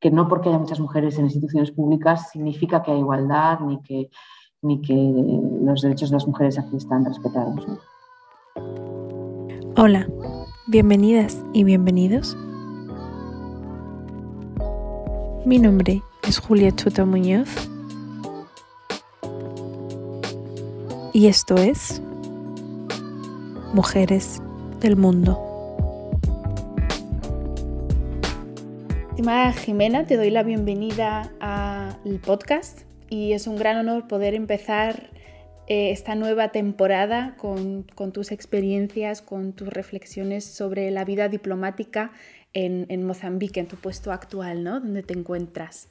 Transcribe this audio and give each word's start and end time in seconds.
que 0.00 0.10
no 0.10 0.28
porque 0.28 0.48
haya 0.48 0.58
muchas 0.58 0.80
mujeres 0.80 1.18
en 1.18 1.24
instituciones 1.24 1.72
públicas 1.72 2.30
significa 2.30 2.82
que 2.82 2.92
hay 2.92 2.98
igualdad 2.98 3.60
ni 3.60 3.80
que, 3.82 4.10
ni 4.62 4.80
que 4.80 4.94
los 5.62 5.82
derechos 5.82 6.10
de 6.10 6.16
las 6.16 6.26
mujeres 6.26 6.58
aquí 6.58 6.76
están 6.76 7.04
respetados. 7.04 7.66
Hola, 9.76 10.08
bienvenidas 10.68 11.44
y 11.52 11.64
bienvenidos. 11.64 12.36
Mi 15.44 15.58
nombre 15.58 16.02
es 16.28 16.38
Julia 16.38 16.74
Chuta 16.74 17.04
Muñoz 17.04 17.48
y 21.12 21.26
esto 21.26 21.56
es 21.56 22.02
Mujeres 23.72 24.40
del 24.80 24.96
Mundo. 24.96 25.47
Estimada 29.28 29.52
Jimena, 29.52 30.06
te 30.06 30.16
doy 30.16 30.30
la 30.30 30.42
bienvenida 30.42 31.30
al 31.38 32.18
podcast 32.20 32.84
y 33.10 33.34
es 33.34 33.46
un 33.46 33.56
gran 33.56 33.76
honor 33.76 34.08
poder 34.08 34.32
empezar 34.32 35.10
eh, 35.66 35.90
esta 35.90 36.14
nueva 36.14 36.48
temporada 36.48 37.36
con, 37.36 37.84
tus 38.14 38.32
experiencias, 38.32 39.20
con 39.20 39.52
tus 39.52 39.68
reflexiones 39.68 40.46
sobre 40.46 40.90
la 40.90 41.04
vida 41.04 41.28
diplomática 41.28 42.10
en, 42.54 42.86
en 42.88 43.04
Mozambique, 43.04 43.60
en 43.60 43.66
tu 43.66 43.76
puesto 43.76 44.12
actual, 44.12 44.64
¿no? 44.64 44.80
Donde 44.80 45.02
te 45.02 45.12
encuentras. 45.12 45.90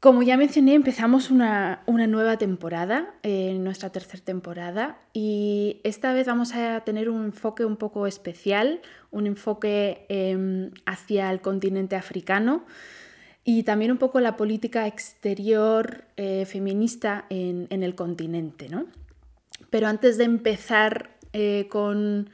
Como 0.00 0.22
ya 0.22 0.36
mencioné, 0.36 0.74
empezamos 0.74 1.28
una, 1.28 1.82
nueva 1.86 2.36
temporada, 2.36 3.14
eh, 3.24 3.56
nuestra 3.58 3.90
tercera 3.90 4.22
temporada, 4.22 5.00
y 5.12 5.80
esta 5.82 6.12
vez 6.12 6.28
vamos 6.28 6.54
a 6.54 6.84
tener 6.84 7.10
un 7.10 7.24
enfoque 7.24 7.64
un 7.64 7.76
poco 7.76 8.06
especial, 8.06 8.80
un 9.10 9.26
enfoque 9.26 10.06
em, 10.08 10.70
hacia 10.86 11.32
el 11.32 11.40
continente 11.40 11.96
africano 11.96 12.64
y 13.42 13.64
también 13.64 13.90
un 13.90 13.98
poco 13.98 14.20
la 14.20 14.36
política 14.36 14.86
exterior 14.86 16.04
eh, 16.16 16.44
feminista 16.46 17.24
en, 17.28 17.66
en, 17.70 17.82
el 17.82 17.96
continente. 17.96 18.68
¿no? 18.68 18.86
Pero 19.68 19.88
antes 19.88 20.16
de 20.16 20.24
empezar 20.24 21.10
eh, 21.32 21.66
con 21.68 22.30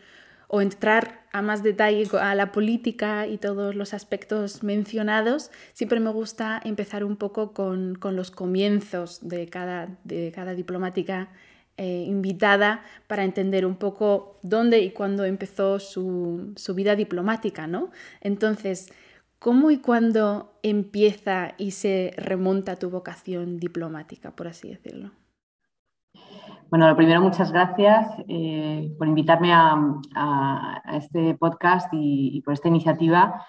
o 0.48 0.61
entrar 0.61 1.23
a 1.34 1.42
más 1.42 1.64
detalle 1.64 2.08
a 2.20 2.36
la 2.36 2.52
política 2.52 3.27
y 3.27 3.38
todos 3.38 3.74
los 3.74 3.92
aspectos 3.92 4.62
mencionados, 4.62 5.50
siempre 5.72 5.98
me 5.98 6.10
gusta 6.10 6.60
empezar 6.64 7.02
un 7.02 7.16
poco 7.16 7.52
con, 7.52 7.98
los 8.00 8.30
comienzos 8.30 9.18
de 9.28 9.48
cada, 9.48 9.88
de 10.05 10.30
cada 10.32 10.55
diplomática 10.55 11.30
eh, 11.77 12.05
invitada 12.06 12.84
para 13.08 13.24
entender 13.24 13.66
un 13.66 13.74
poco 13.74 14.38
dónde 14.42 14.78
y 14.78 14.92
cuándo 14.92 15.24
empezó 15.24 15.80
su, 15.80 16.55
vida 16.72 16.94
diplomática, 16.94 17.66
¿no? 17.66 17.90
Entonces, 18.20 18.92
¿cómo 19.40 19.72
y 19.72 19.78
cuándo 19.78 20.56
empieza 20.62 21.56
y 21.58 21.72
se 21.72 22.14
remonta 22.16 22.77
tu 22.77 22.90
vocación 22.90 23.56
diplomática, 23.56 24.36
por 24.36 24.46
así 24.46 24.68
decirlo? 24.68 25.10
Bueno, 26.75 26.89
lo 26.89 26.97
primero, 26.97 27.20
muchas 27.20 27.53
gracias 27.53 28.08
eh, 28.27 28.92
por 28.98 29.06
invitarme 29.06 29.53
a, 29.53 30.83
este 30.94 31.36
podcast 31.36 31.89
y, 31.92 32.42
por 32.44 32.53
esta 32.53 32.67
iniciativa 32.67 33.47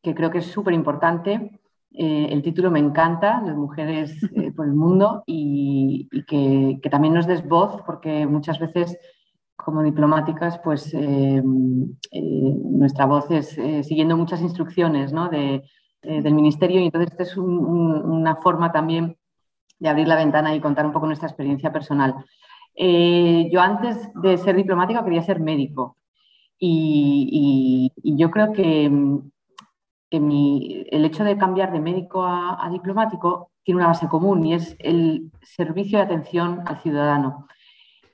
que 0.00 0.14
creo 0.14 0.30
que 0.30 0.38
es 0.38 0.46
súper 0.46 0.72
importante. 0.72 1.60
Eh, 1.90 2.28
el 2.30 2.40
título 2.40 2.70
me 2.70 2.78
encanta, 2.78 3.42
Las 3.44 3.56
mujeres 3.56 4.16
eh, 4.36 4.52
por 4.52 4.66
el 4.66 4.74
mundo, 4.74 5.24
y, 5.26 6.08
que, 6.28 6.78
también 6.88 7.14
nos 7.14 7.26
des 7.26 7.44
voz, 7.48 7.82
porque 7.84 8.28
muchas 8.28 8.60
veces 8.60 8.96
como 9.56 9.82
diplomáticas, 9.82 10.60
pues 10.60 10.94
nuestra 12.12 13.06
voz 13.06 13.28
es 13.32 13.58
siguiendo 13.88 14.16
muchas 14.16 14.40
instrucciones 14.40 15.10
del 15.10 16.34
ministerio 16.34 16.80
y 16.80 16.84
entonces 16.84 17.10
esta 17.10 17.24
es 17.24 17.36
una 17.36 18.36
forma 18.36 18.70
también 18.70 19.16
de 19.80 19.88
abrir 19.88 20.06
la 20.06 20.14
ventana 20.14 20.54
y 20.54 20.60
contar 20.60 20.86
un 20.86 20.92
poco 20.92 21.06
nuestra 21.06 21.26
experiencia 21.26 21.72
personal. 21.72 22.24
Eh, 22.74 23.48
yo 23.52 23.60
antes 23.60 24.10
de 24.14 24.38
ser 24.38 24.56
diplomática 24.56 25.04
quería 25.04 25.22
ser 25.22 25.40
médico 25.40 25.98
y, 26.58 27.92
yo 28.02 28.30
creo 28.30 28.52
que, 28.52 28.90
el 30.10 31.04
hecho 31.04 31.24
de 31.24 31.38
cambiar 31.38 31.72
de 31.72 31.80
médico 31.80 32.24
a, 32.24 32.68
diplomático 32.70 33.50
tiene 33.64 33.78
una 33.80 33.88
base 33.88 34.08
común 34.08 34.44
y 34.46 34.54
es 34.54 34.76
el 34.78 35.30
servicio 35.42 35.98
de 35.98 36.04
atención 36.04 36.62
al 36.66 36.80
ciudadano. 36.80 37.46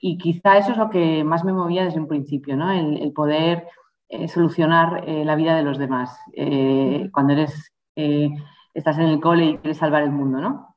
Y 0.00 0.18
quizá 0.18 0.58
eso 0.58 0.72
es 0.72 0.78
lo 0.78 0.90
que 0.90 1.24
más 1.24 1.44
me 1.44 1.52
movía 1.52 1.84
desde 1.84 2.00
un 2.00 2.08
principio, 2.08 2.56
¿no? 2.56 2.70
el, 2.70 3.12
poder 3.12 3.66
eh, 4.08 4.28
solucionar 4.28 5.04
eh, 5.08 5.24
la 5.24 5.34
vida 5.34 5.56
de 5.56 5.64
los 5.64 5.78
demás 5.78 6.16
cuando 7.12 7.32
eres, 7.32 7.72
estás 8.74 8.98
en 8.98 9.06
el 9.06 9.20
cole 9.20 9.44
y 9.46 9.58
quieres 9.58 9.78
salvar 9.78 10.04
el 10.04 10.12
mundo. 10.12 10.40
¿no? 10.40 10.67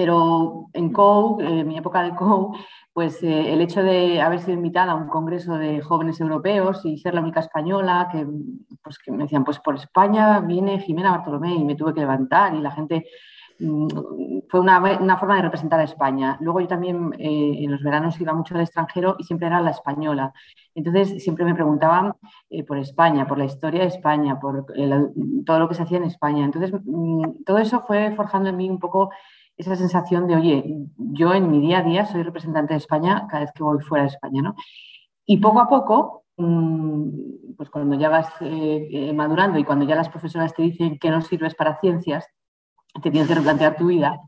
Pero 0.00 0.70
en 0.72 0.94
COU, 0.94 1.42
en 1.42 1.68
mi 1.68 1.76
época 1.76 2.02
de 2.02 2.14
COU, 2.14 2.54
pues 2.94 3.22
eh, 3.22 3.52
el 3.52 3.60
hecho 3.60 3.82
de 3.82 4.22
haber 4.22 4.40
sido 4.40 4.54
invitada 4.54 4.92
a 4.92 4.94
un 4.94 5.08
congreso 5.08 5.58
de 5.58 5.82
jóvenes 5.82 6.18
europeos 6.22 6.86
y 6.86 6.96
ser 6.96 7.12
la 7.12 7.20
única 7.20 7.40
española, 7.40 8.08
que, 8.10 8.26
pues, 8.82 8.98
que 8.98 9.12
me 9.12 9.24
decían, 9.24 9.44
pues 9.44 9.58
por 9.58 9.74
España 9.74 10.40
viene 10.40 10.80
Jimena 10.80 11.10
Bartolomé 11.10 11.54
y 11.54 11.64
me 11.64 11.74
tuve 11.74 11.92
que 11.92 12.00
levantar 12.00 12.54
y 12.54 12.62
la 12.62 12.70
gente 12.70 13.08
mm, 13.58 13.88
fue 14.48 14.60
una, 14.60 15.18
forma 15.18 15.36
de 15.36 15.42
representar 15.42 15.80
a 15.80 15.84
España. 15.84 16.38
Luego 16.40 16.62
yo 16.62 16.66
también 16.66 17.12
eh, 17.18 17.58
en 17.58 17.70
los 17.70 17.82
veranos 17.82 18.18
iba 18.18 18.32
mucho 18.32 18.54
al 18.54 18.62
extranjero 18.62 19.16
y 19.18 19.24
siempre 19.24 19.48
era 19.48 19.60
la 19.60 19.72
española. 19.72 20.32
Entonces 20.74 21.22
siempre 21.22 21.44
me 21.44 21.54
preguntaban 21.54 22.14
eh, 22.48 22.64
por 22.64 22.78
España, 22.78 23.26
por 23.26 23.36
la 23.36 23.44
historia 23.44 23.82
de 23.82 23.88
España, 23.88 24.40
por 24.40 24.64
todo 25.44 25.58
lo 25.58 25.68
que 25.68 25.74
se 25.74 25.82
hacía 25.82 25.98
en 25.98 26.04
España. 26.04 26.46
Entonces 26.46 26.72
mm, 26.72 27.44
todo 27.44 27.58
eso 27.58 27.82
fue 27.82 28.14
forjando 28.16 28.48
en 28.48 28.56
mí 28.56 28.70
un 28.70 28.78
poco 28.78 29.10
esa 29.60 29.76
sensación 29.76 30.26
de, 30.26 30.36
oye, 30.36 30.64
yo 30.96 31.34
en 31.34 31.50
mi 31.50 31.60
día 31.60 31.78
a 31.78 31.82
día 31.82 32.06
soy 32.06 32.22
representante 32.22 32.74
de 32.74 32.78
España 32.78 33.26
cada 33.28 33.44
vez 33.44 33.52
que 33.52 33.62
voy 33.62 33.80
fuera 33.80 34.04
de 34.04 34.10
España, 34.10 34.42
¿no? 34.42 34.54
Y 35.26 35.36
poco 35.36 35.60
a 35.60 35.68
poco, 35.68 36.24
mm, 36.36 37.56
pues 37.56 37.68
cuando 37.70 37.96
ya 37.98 38.08
vas 38.08 38.28
eh, 38.40 38.88
eh, 38.90 39.12
madurando 39.12 39.58
y 39.58 39.64
cuando 39.64 39.84
ya 39.84 39.94
las 39.96 40.08
profesoras 40.08 40.54
te 40.54 40.62
dicen 40.62 40.98
que 40.98 41.10
no 41.10 41.20
sirves 41.20 41.54
para 41.54 41.78
ciencias, 41.78 42.26
te 43.02 43.10
tienes 43.10 43.28
que 43.28 43.34
replantear 43.34 43.76
tu 43.76 43.86
vida, 43.88 44.18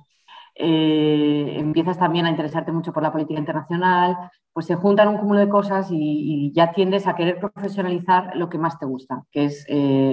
eh, 0.54 1.56
empiezas 1.59 1.98
también 1.98 2.26
a 2.26 2.31
interesarte 2.31 2.71
mucho 2.71 2.92
por 2.92 3.03
la 3.03 3.10
política 3.10 3.41
internacional, 3.41 4.16
pues 4.53 4.66
se 4.66 4.75
juntan 4.76 5.09
un 5.09 5.19
cúmulo 5.19 5.41
de 5.41 5.48
cosas 5.48 5.88
y, 5.91 6.53
ya 6.54 6.72
tiendes 6.72 7.06
a 7.06 7.16
querer 7.16 7.41
profesionalizar 7.41 8.37
lo 8.37 8.50
que 8.50 8.59
más 8.59 8.78
te 8.78 8.87
gusta, 8.87 9.25
que 9.32 9.47
es 9.47 9.65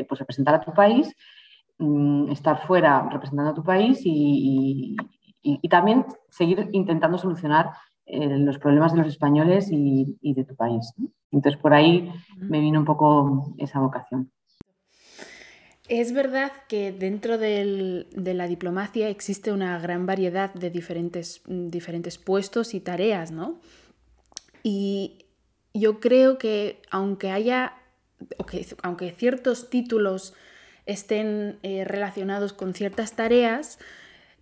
pues 0.07 0.19
representar 0.19 0.55
a 0.55 0.61
tu 0.61 0.73
país 0.73 1.13
Mm, 1.81 2.29
estar 2.31 2.67
fuera 2.67 3.07
representando 3.09 3.51
a 3.51 3.53
tu 3.53 3.63
país 3.63 4.01
y, 4.03 4.97
también 5.69 6.05
seguir 6.29 6.67
intentando 6.73 7.17
solucionar 7.17 7.71
eh, 8.05 8.37
los 8.39 8.57
problemas 8.59 8.91
de 8.91 8.99
los 8.99 9.07
españoles 9.07 9.69
y, 9.71 10.17
de 10.21 10.43
tu 10.43 10.55
país. 10.57 10.93
Entonces, 11.31 11.59
por 11.61 11.73
ahí 11.73 12.11
me 12.37 12.59
vino 12.59 12.79
un 12.79 12.85
poco 12.85 13.55
esa 13.57 13.79
vocación. 13.79 14.29
Es 15.87 16.11
verdad 16.11 16.51
que 16.67 16.91
dentro 16.91 17.37
de 17.37 18.05
la 18.13 18.47
diplomacia 18.47 19.07
existe 19.07 19.53
una 19.53 19.79
gran 19.79 20.05
variedad 20.05 20.53
de 20.53 20.69
diferentes, 20.69 21.41
diferentes 21.47 22.17
puestos 22.17 22.73
y 22.73 22.81
tareas, 22.81 23.31
¿no? 23.31 23.61
Y 24.63 25.25
yo 25.73 26.01
creo 26.01 26.37
que 26.37 26.81
aunque 26.91 27.31
haya, 27.31 27.73
aunque 28.83 29.11
ciertos 29.11 29.69
títulos 29.69 30.35
estén 30.89 31.59
eh, 31.61 31.85
relacionados 31.85 32.51
con 32.51 32.73
ciertas 32.73 33.13
tareas, 33.13 33.77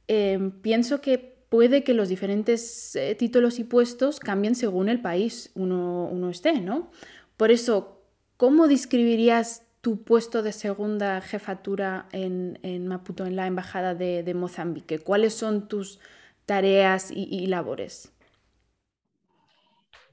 em, 0.08 0.52
pienso 0.52 1.02
que 1.02 1.36
puede 1.50 1.84
que 1.84 1.94
los 1.94 2.10
diferentes 2.10 2.96
eh, 2.96 3.16
títulos 3.16 3.60
y 3.60 3.64
puestos 3.64 4.20
cambien 4.20 4.56
según 4.56 4.90
el 4.90 5.02
país 5.02 5.52
uno, 5.56 6.30
esté, 6.30 6.60
¿no? 6.62 6.90
Por 7.36 7.52
eso, 7.52 8.02
¿cómo 8.38 8.68
describirías 8.68 9.64
tu 9.82 10.04
puesto 10.04 10.42
de 10.42 10.52
segunda 10.54 11.22
jefatura 11.22 12.08
en, 12.12 12.88
Maputo, 12.88 13.26
en 13.26 13.36
la 13.36 13.48
Embajada 13.48 13.96
de, 13.96 14.34
Mozambique? 14.34 15.00
¿Cuáles 15.00 15.34
son 15.34 15.68
tus 15.68 16.00
tareas 16.46 17.12
y 17.12 17.46
labores? 17.48 18.12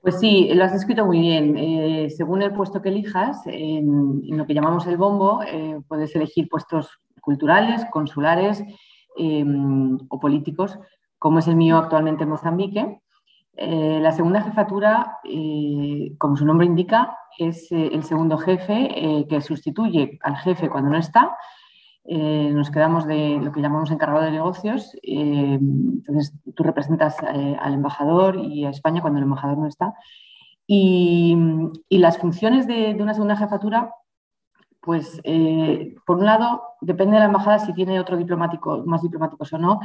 Pues 0.05 0.21
sí, 0.21 0.51
lo 0.53 0.65
has 0.65 0.75
escrito 0.75 1.07
muy 1.07 1.19
bien. 1.19 1.57
Eh, 1.57 2.11
según 2.11 2.43
el 2.43 2.53
puesto 2.53 2.83
que 2.83 2.91
elijas, 2.91 3.41
en, 3.47 4.37
lo 4.37 4.45
que 4.45 4.53
llamamos 4.53 4.87
el 4.87 4.99
bombo, 4.99 5.41
eh, 5.43 5.81
puedes 5.89 6.15
elegir 6.15 6.47
puestos 6.51 7.01
culturales, 7.23 7.87
consulares 7.91 8.63
em, 9.17 9.97
o 10.11 10.21
políticos, 10.21 10.79
como 11.19 11.39
es 11.39 11.49
el 11.49 11.57
mío 11.57 11.79
actualmente 11.79 12.25
en 12.25 12.29
Mozambique. 12.29 13.01
Eh, 13.57 13.99
la 14.03 14.13
segunda 14.13 14.43
jefatura, 14.43 15.21
como 16.19 16.37
su 16.37 16.45
nombre 16.45 16.67
indica, 16.67 17.17
es 17.39 17.73
el 17.73 18.03
segundo 18.03 18.37
jefe 18.37 19.25
que 19.27 19.41
sustituye 19.41 20.19
al 20.21 20.37
jefe 20.37 20.69
cuando 20.69 20.91
no 20.91 20.99
está 20.99 21.35
eh, 22.07 22.51
nos 22.53 22.71
quedamos 22.71 23.07
de 23.07 23.39
lo 23.43 23.51
que 23.51 23.63
llamamos 23.63 23.91
encargado 23.91 24.25
de 24.25 24.31
negocios. 24.31 24.95
Eh, 25.03 25.59
entonces, 25.59 26.35
tú 26.55 26.63
representas 26.63 27.17
eh, 27.35 27.57
al 27.59 27.75
embajador 27.75 28.37
y 28.37 28.67
a 28.67 28.71
España 28.71 29.01
cuando 29.01 29.19
el 29.19 29.25
embajador 29.25 29.59
no 29.59 29.67
está. 29.67 29.95
Y, 30.67 31.37
las 31.91 32.19
funciones 32.19 32.67
de, 32.67 32.97
una 33.01 33.15
segunda 33.15 33.37
jefatura 33.37 33.93
Pues, 34.81 35.21
por 36.07 36.19
un 36.19 36.27
lado, 36.27 36.63
depende 36.83 37.15
de 37.15 37.21
la 37.21 37.27
embajada 37.27 37.59
si 37.59 37.73
tiene 37.73 37.99
otro 38.01 38.17
diplomático, 38.19 38.83
más 38.85 39.03
diplomáticos 39.03 39.53
o 39.55 39.59
no, 39.59 39.81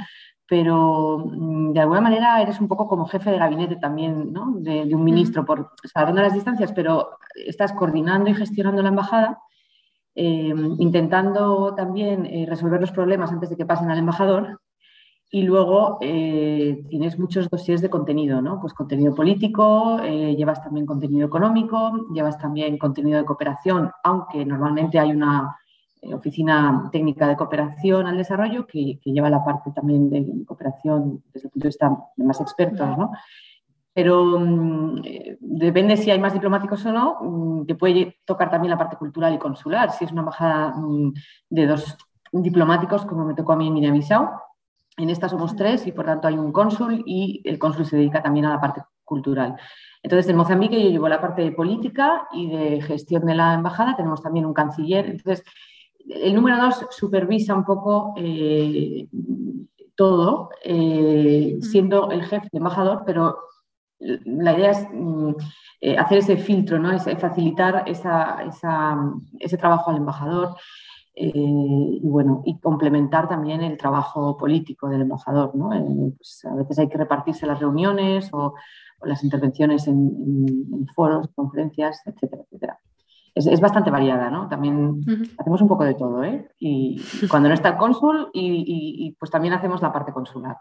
pero 0.45 1.19
mm, 1.19 1.71
de 1.71 1.79
alguna 1.79 2.01
manera 2.01 2.41
eres 2.41 2.59
un 2.59 2.67
poco 2.67 2.87
como 2.87 3.05
jefe 3.05 3.31
de 3.31 3.37
gabinete 3.37 3.77
también 3.77 4.33
¿no? 4.33 4.51
de, 4.57 4.93
un 4.93 5.03
ministro, 5.03 5.45
por 5.45 5.71
salvando 5.85 6.21
las 6.21 6.33
distancias, 6.33 6.73
pero 6.73 7.17
estás 7.35 7.71
coordinando 7.73 8.29
y 8.29 8.35
gestionando 8.35 8.81
la 8.81 8.89
embajada, 8.89 9.39
eh, 10.21 10.53
intentando 10.79 11.73
también 11.75 12.25
eh, 12.25 12.45
resolver 12.47 12.81
los 12.81 12.91
problemas 12.91 13.31
antes 13.31 13.49
de 13.49 13.57
que 13.57 13.65
pasen 13.65 13.89
al 13.89 13.99
embajador. 13.99 14.59
Y 15.31 15.43
luego 15.43 15.99
tienes 15.99 17.19
muchos 17.19 17.51
dossiers 17.51 17.83
de 17.83 17.89
contenido, 17.91 18.41
¿no? 18.41 18.59
Pues 18.59 18.73
contenido 18.73 19.13
político, 19.13 20.01
llevas 20.01 20.63
también 20.63 20.87
contenido 20.87 21.27
económico, 21.27 22.07
llevas 22.11 22.39
también 22.39 22.79
contenido 22.79 23.19
de 23.19 23.25
cooperación, 23.25 23.91
aunque 24.03 24.43
normalmente 24.43 24.97
hay 24.97 25.11
una 25.11 25.55
eh, 26.01 26.13
Oficina 26.13 26.89
Técnica 26.91 27.27
de 27.27 27.35
Cooperación 27.35 28.07
al 28.07 28.17
Desarrollo, 28.17 28.65
que, 28.65 28.99
lleva 29.03 29.29
la 29.29 29.43
parte 29.43 29.71
también 29.71 30.09
de 30.09 30.45
cooperación 30.45 31.23
desde 31.33 31.47
el 31.47 31.51
punto 31.51 31.63
de 31.65 31.69
vista 31.69 31.97
de 32.15 32.23
más 32.23 32.39
expertos, 32.39 32.97
¿no? 32.97 33.11
Pero 33.93 34.39
mm, 34.39 35.01
eh, 35.03 35.37
depende 35.39 35.97
si 35.97 36.11
hay 36.11 36.19
más 36.19 36.33
diplomáticos 36.33 36.85
o 36.85 36.91
no, 36.91 37.17
mm, 37.21 37.65
te 37.65 37.75
puede 37.75 38.19
tocar 38.25 38.49
también 38.49 38.71
la 38.71 38.77
parte 38.77 38.97
cultural 38.97 39.33
y 39.33 39.39
consular. 39.39 39.91
Si 39.91 40.05
es 40.05 40.11
una 40.11 40.21
embajada 40.21 40.73
mm, 40.75 41.13
de 41.49 41.67
dos 41.67 41.97
diplomáticos, 42.31 43.05
como 43.05 43.25
me 43.25 43.33
tocó 43.33 43.53
a 43.53 43.55
mí 43.55 43.67
en 43.67 43.75
Guinea-Bissau, 43.75 44.29
en 44.97 45.09
esta 45.09 45.29
somos 45.29 45.55
tres 45.55 45.87
y 45.87 45.91
por 45.91 46.05
tanto 46.05 46.27
hay 46.27 46.37
un 46.37 46.51
cónsul 46.51 47.03
y 47.05 47.41
el 47.45 47.57
cónsul 47.57 47.85
se 47.85 47.97
dedica 47.97 48.21
también 48.21 48.45
a 48.45 48.49
la 48.49 48.61
parte 48.61 48.81
cultural. 49.05 49.55
Entonces, 50.03 50.29
en 50.29 50.37
Mozambique 50.37 50.81
yo 50.81 50.89
llevo 50.89 51.09
la 51.09 51.21
parte 51.21 51.41
de 51.41 51.51
política 51.51 52.27
y 52.31 52.49
de 52.49 52.81
gestión 52.81 53.25
de 53.25 53.35
la 53.35 53.53
embajada, 53.53 53.95
tenemos 53.95 54.21
también 54.21 54.45
un 54.45 54.53
canciller. 54.53 55.07
Entonces, 55.07 55.43
el 56.07 56.33
número 56.33 56.57
dos 56.57 56.85
supervisa 56.91 57.55
un 57.55 57.65
poco 57.65 58.13
eh, 58.17 59.07
todo, 59.95 60.49
eh, 60.63 61.57
siendo 61.61 62.11
el 62.11 62.23
jefe 62.23 62.47
de 62.51 62.57
embajador, 62.57 63.03
pero 63.05 63.37
la 63.99 64.57
idea 64.57 64.71
es 64.71 64.87
mm, 64.91 65.31
eh, 65.81 65.97
hacer 65.97 66.19
ese 66.19 66.37
filtro, 66.37 66.79
¿no? 66.79 66.91
es 66.91 67.03
facilitar 67.19 67.83
ese 67.87 69.57
trabajo 69.57 69.91
al 69.91 69.97
embajador 69.97 70.55
y, 71.15 71.99
bueno, 72.03 72.43
y 72.45 72.59
complementar 72.59 73.27
también 73.27 73.61
el 73.61 73.77
trabajo 73.77 74.37
político 74.37 74.87
del 74.87 75.01
embajador. 75.01 75.53
¿no? 75.53 75.69
Pues, 76.17 76.45
a 76.45 76.55
veces 76.55 76.79
hay 76.79 76.87
que 76.87 76.97
repartirse 76.97 77.45
las 77.45 77.59
reuniones 77.59 78.29
o, 78.33 78.55
las 79.01 79.23
intervenciones 79.23 79.87
en, 79.87 79.95
en 80.73 80.87
foros, 80.87 81.29
conferencias, 81.33 82.01
etcétera, 82.05 82.43
etcétera 82.43 82.79
es, 83.47 83.59
bastante 83.59 83.91
variada, 83.91 84.29
¿no? 84.29 84.47
También 84.47 85.01
hacemos 85.37 85.61
un 85.61 85.67
poco 85.67 85.83
de 85.83 85.93
todo, 85.93 86.23
¿eh? 86.23 86.49
Y, 86.59 87.01
cuando 87.29 87.49
no 87.49 87.55
está 87.55 87.69
el 87.69 87.77
cónsul, 87.77 88.29
y, 88.33 89.15
pues 89.19 89.31
también 89.31 89.53
hacemos 89.53 89.81
la 89.81 89.93
parte 89.93 90.11
consular. 90.11 90.57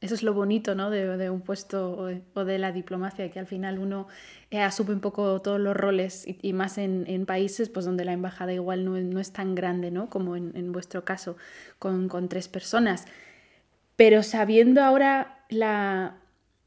Eso 0.00 0.14
es 0.14 0.22
lo 0.22 0.34
bonito, 0.34 0.74
¿no? 0.74 0.90
De, 0.90 1.30
un 1.30 1.40
puesto 1.40 2.20
o 2.34 2.44
de, 2.44 2.58
la 2.58 2.70
diplomacia, 2.70 3.30
que 3.30 3.38
al 3.38 3.46
final 3.46 3.78
uno 3.78 4.08
eh, 4.50 4.60
asume 4.60 4.92
un 4.92 5.00
poco 5.00 5.40
todos 5.40 5.58
los 5.58 5.74
roles 5.74 6.26
y, 6.26 6.52
más 6.52 6.76
en, 6.76 7.24
países 7.24 7.70
pues 7.70 7.86
donde 7.86 8.04
la 8.04 8.12
embajada 8.12 8.52
igual 8.52 8.84
no, 8.84 9.18
es 9.18 9.32
tan 9.32 9.54
grande, 9.54 9.90
¿no? 9.90 10.10
Como 10.10 10.36
en, 10.36 10.70
vuestro 10.72 11.04
caso, 11.04 11.38
con, 11.78 12.28
tres 12.28 12.46
personas. 12.48 13.06
Pero 13.96 14.22
sabiendo 14.22 14.82
ahora 14.82 15.44
la, 15.48 16.18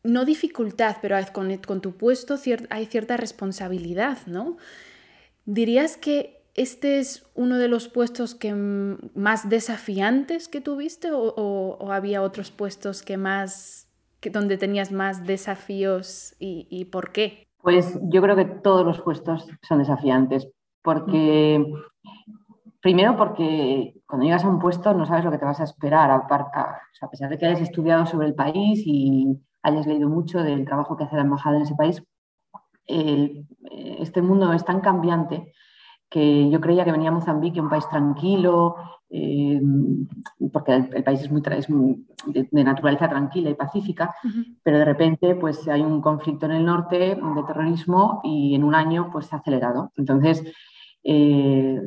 no 0.03 0.25
dificultad, 0.25 0.97
pero 0.99 1.15
con, 1.31 1.55
con 1.57 1.81
tu 1.81 1.97
puesto 1.97 2.39
hay 2.71 2.87
cierta 2.87 3.15
responsabilidad, 3.15 4.17
¿no? 4.25 4.57
¿Dirías 5.45 5.97
que 5.97 6.38
este 6.59 6.99
es 6.99 7.25
uno 7.35 7.57
de 7.57 7.69
los 7.69 7.87
puestos 7.87 8.35
que 8.35 8.53
más 8.53 9.47
desafiantes 9.47 10.49
que 10.49 10.59
tuviste 10.59 11.09
o, 11.13 11.77
había 11.89 12.21
otros 12.21 12.51
puestos 12.51 13.01
que 13.01 13.15
más, 13.15 13.89
que 14.19 14.29
donde 14.29 14.57
tenías 14.57 14.91
más 14.91 15.25
desafíos 15.25 16.35
y, 16.37 16.83
por 16.91 17.13
qué? 17.13 17.47
Pues 17.61 17.97
yo 18.03 18.21
creo 18.21 18.35
que 18.35 18.43
todos 18.43 18.85
los 18.85 18.99
puestos 18.99 19.47
son 19.61 19.79
desafiantes, 19.79 20.49
porque 20.81 21.65
primero 22.81 23.15
porque 23.15 23.93
cuando 24.05 24.25
llegas 24.25 24.43
a 24.43 24.49
un 24.49 24.59
puesto 24.59 24.93
no 24.93 25.05
sabes 25.05 25.23
lo 25.23 25.31
que 25.31 25.37
te 25.37 25.45
vas 25.45 25.61
a 25.61 25.65
esperar, 25.65 26.11
a, 26.11 26.27
a 26.27 27.09
pesar 27.09 27.29
de 27.29 27.37
que 27.37 27.45
hayas 27.45 27.61
estudiado 27.61 28.05
sobre 28.05 28.27
el 28.27 28.35
país 28.35 28.81
y 28.85 29.27
hayas 29.63 29.87
leído 29.87 30.09
mucho 30.09 30.43
del 30.43 30.65
trabajo 30.65 30.97
que 30.97 31.05
hace 31.05 31.15
la 31.15 31.21
embajada 31.21 31.55
en 31.55 31.61
ese 31.61 31.75
país, 31.75 32.03
este 32.85 34.21
mundo 34.21 34.51
es 34.51 34.65
tan 34.65 34.81
cambiante 34.81 35.53
que 36.09 36.49
yo 36.49 36.59
creía 36.59 36.85
que 36.85 36.91
venía 36.91 37.11
Mozambique, 37.11 37.61
un 37.61 37.69
país 37.69 37.87
tranquilo, 37.89 38.75
eh, 39.09 39.61
porque 40.51 40.75
el, 40.75 41.03
país 41.03 41.21
es, 41.21 41.31
muy, 41.31 42.05
de, 42.27 42.63
naturaleza 42.63 43.07
tranquila 43.07 43.49
y 43.49 43.55
pacífica, 43.55 44.13
pero 44.63 44.79
de 44.79 44.85
repente 44.85 45.35
pues 45.35 45.67
hay 45.67 45.81
un 45.81 46.01
conflicto 46.01 46.45
en 46.45 46.53
el 46.53 46.65
norte 46.65 46.97
de 46.97 47.43
terrorismo 47.45 48.21
y 48.23 48.55
en 48.55 48.63
un 48.63 48.75
año 48.75 49.09
pues 49.11 49.27
se 49.27 49.35
ha 49.35 49.39
acelerado. 49.39 49.91
Entonces 49.95 50.43
eh, 51.03 51.79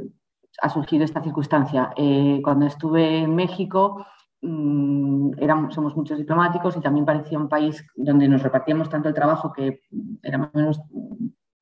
ha 0.61 0.69
surgido 0.69 1.05
esta 1.05 1.23
circunstancia. 1.23 1.93
Eh, 1.97 2.41
cuando 2.43 2.67
estuve 2.67 3.19
en 3.19 3.35
México 3.35 4.07
Mm, 4.45 5.35
éramos, 5.39 5.73
somos 5.73 5.97
muchos 5.97 6.19
diplomáticos 6.19 6.77
y 6.77 6.81
también 6.81 7.07
parecía 7.07 7.39
un 7.39 7.49
país 7.49 7.87
donde 7.95 8.27
nos 8.27 8.43
repartíamos 8.43 8.91
tanto 8.91 9.09
el 9.09 9.15
trabajo 9.15 9.53
que 9.53 9.83
era 10.21 10.37
más 10.37 10.51
o 10.53 10.59
menos 10.59 10.81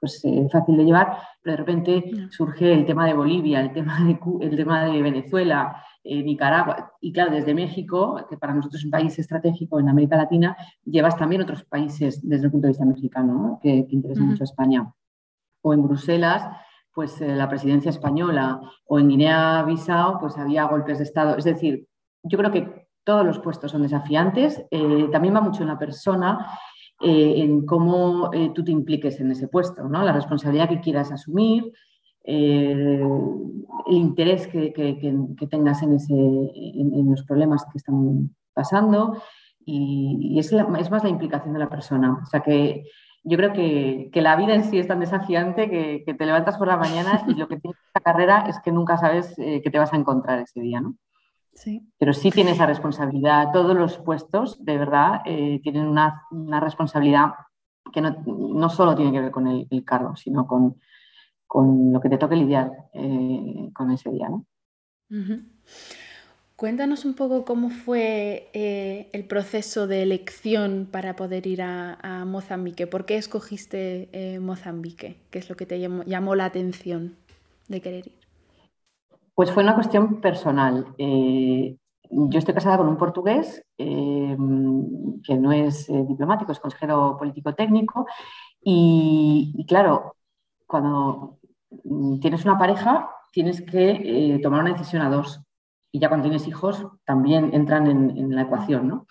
pues, 0.00 0.24
eh, 0.24 0.48
fácil 0.50 0.76
de 0.76 0.84
llevar, 0.84 1.18
pero 1.42 1.52
de 1.52 1.56
repente 1.58 2.10
surge 2.30 2.72
el 2.72 2.86
tema 2.86 3.06
de 3.06 3.14
Bolivia, 3.14 3.60
el 3.60 3.72
tema 3.72 4.00
de, 4.04 4.18
el 4.40 4.56
tema 4.56 4.86
de 4.86 5.02
Venezuela, 5.02 5.84
eh, 6.02 6.22
Nicaragua, 6.22 6.94
y 7.00 7.12
claro, 7.12 7.30
desde 7.32 7.54
México, 7.54 8.26
que 8.28 8.38
para 8.38 8.54
nosotros 8.54 8.80
es 8.80 8.86
un 8.86 8.90
país 8.90 9.18
estratégico 9.18 9.78
en 9.78 9.88
América 9.88 10.16
Latina, 10.16 10.56
llevas 10.84 11.16
también 11.16 11.42
otros 11.42 11.64
países 11.64 12.26
desde 12.26 12.46
el 12.46 12.50
punto 12.50 12.66
de 12.66 12.70
vista 12.70 12.86
mexicano, 12.86 13.60
que, 13.62 13.86
que 13.86 13.94
interesan 13.94 14.28
mucho 14.28 14.42
a 14.42 14.44
España. 14.44 14.92
O 15.62 15.74
en 15.74 15.82
Bruselas, 15.82 16.48
pues 16.94 17.20
eh, 17.20 17.34
la 17.34 17.48
presidencia 17.48 17.90
española, 17.90 18.60
o 18.86 18.98
en 18.98 19.08
Guinea-Bissau, 19.08 20.18
pues 20.18 20.36
había 20.38 20.64
golpes 20.64 20.98
de 20.98 21.04
Estado. 21.04 21.36
Es 21.36 21.44
decir, 21.44 21.86
yo 22.22 22.38
creo 22.38 22.50
que 22.50 22.88
todos 23.04 23.24
los 23.24 23.38
puestos 23.38 23.70
son 23.70 23.82
desafiantes. 23.82 24.62
Eh, 24.70 25.08
también 25.10 25.34
va 25.34 25.40
mucho 25.40 25.62
en 25.62 25.68
la 25.68 25.78
persona, 25.78 26.46
eh, 27.02 27.34
en 27.38 27.64
cómo 27.64 28.30
eh, 28.32 28.50
tú 28.54 28.62
te 28.62 28.72
impliques 28.72 29.20
en 29.20 29.30
ese 29.30 29.48
puesto, 29.48 29.88
¿no? 29.88 30.02
la 30.04 30.12
responsabilidad 30.12 30.68
que 30.68 30.80
quieras 30.80 31.10
asumir, 31.10 31.72
el 32.22 33.02
interés 33.86 34.46
que, 34.46 34.72
tengas 35.50 35.82
en, 35.82 35.94
ese, 35.94 36.14
en, 36.14 37.10
los 37.10 37.24
problemas 37.24 37.64
que 37.72 37.78
están 37.78 38.36
pasando 38.52 39.16
y, 39.64 40.38
es, 40.38 40.52
es, 40.52 40.90
más 40.90 41.02
la 41.02 41.08
implicación 41.08 41.54
de 41.54 41.60
la 41.60 41.70
persona. 41.70 42.20
O 42.22 42.26
sea 42.26 42.40
que 42.40 42.84
yo 43.24 43.38
creo 43.38 43.54
que, 43.54 44.10
la 44.20 44.36
vida 44.36 44.54
en 44.54 44.64
sí 44.64 44.78
es 44.78 44.86
tan 44.86 45.00
desafiante 45.00 45.70
que, 45.70 46.02
que, 46.04 46.12
te 46.12 46.26
levantas 46.26 46.58
por 46.58 46.68
la 46.68 46.76
mañana 46.76 47.24
y 47.26 47.34
lo 47.34 47.48
que 47.48 47.56
tiene 47.56 47.76
esta 47.86 48.00
carrera 48.00 48.44
es 48.46 48.60
que 48.60 48.72
nunca 48.72 48.98
sabes 48.98 49.34
qué 49.36 49.70
te 49.70 49.78
vas 49.78 49.92
a 49.94 49.96
encontrar 49.96 50.40
ese 50.40 50.60
día, 50.60 50.82
¿no? 50.82 50.96
Pero 51.98 52.12
sí 52.12 52.30
tiene 52.30 52.52
esa 52.52 52.66
responsabilidad. 52.66 53.48
Todos 53.52 53.76
los 53.76 53.98
puestos, 53.98 54.64
de 54.64 54.78
verdad, 54.78 55.20
eh, 55.26 55.60
tienen 55.62 55.88
una, 55.88 56.26
responsabilidad 56.60 57.32
que 57.92 58.00
no, 58.00 58.70
solo 58.70 58.94
tiene 58.94 59.12
que 59.12 59.20
ver 59.20 59.30
con 59.30 59.46
el, 59.46 59.84
cargo, 59.84 60.16
sino 60.16 60.46
con, 60.46 60.80
lo 61.92 62.00
que 62.00 62.08
te 62.08 62.18
toque 62.18 62.36
lidiar 62.36 62.70
eh, 62.94 63.70
con 63.74 63.90
ese 63.90 64.10
día. 64.10 64.28
Cuéntanos 66.56 67.04
un 67.04 67.14
poco 67.14 67.44
cómo 67.44 67.70
fue 67.70 68.50
eh, 68.52 69.10
el 69.12 69.24
proceso 69.24 69.86
de 69.86 70.02
elección 70.02 70.88
para 70.90 71.16
poder 71.16 71.46
ir 71.46 71.62
a, 71.62 72.24
Mozambique. 72.26 72.86
¿Por 72.86 73.06
qué 73.06 73.16
escogiste 73.16 74.38
Mozambique? 74.40 75.16
¿Qué 75.30 75.40
es 75.40 75.48
lo 75.48 75.56
que 75.56 75.66
te 75.66 75.80
llamó 75.80 76.34
la 76.34 76.44
atención 76.44 77.16
de 77.68 77.80
querer 77.80 78.06
ir? 78.06 78.19
Pues 79.34 79.50
fue 79.52 79.62
una 79.62 79.74
cuestión 79.74 80.20
personal. 80.20 80.94
Eh, 80.98 81.76
yo 82.10 82.38
estoy 82.38 82.54
casada 82.54 82.78
con 82.78 82.88
un 82.88 82.96
portugués 82.96 83.64
eh, 83.78 84.36
que 85.22 85.36
no 85.36 85.52
es 85.52 85.88
eh, 85.88 86.04
diplomático, 86.08 86.52
es 86.52 86.60
consejero 86.60 87.16
político 87.16 87.54
técnico 87.54 88.06
y, 88.62 89.64
claro, 89.68 90.16
cuando 90.66 91.38
tienes 92.20 92.44
una 92.44 92.58
pareja 92.58 93.10
tienes 93.32 93.62
que 93.62 94.40
tomar 94.42 94.62
una 94.62 94.72
decisión 94.72 95.02
a 95.02 95.10
dos 95.10 95.40
y 95.92 96.00
ya 96.00 96.08
cuando 96.08 96.24
tienes 96.24 96.48
hijos 96.48 96.84
también 97.04 97.54
entran 97.54 97.86
en, 97.86 98.34
la 98.34 98.42
ecuación, 98.42 98.88
¿no? 98.88 99.06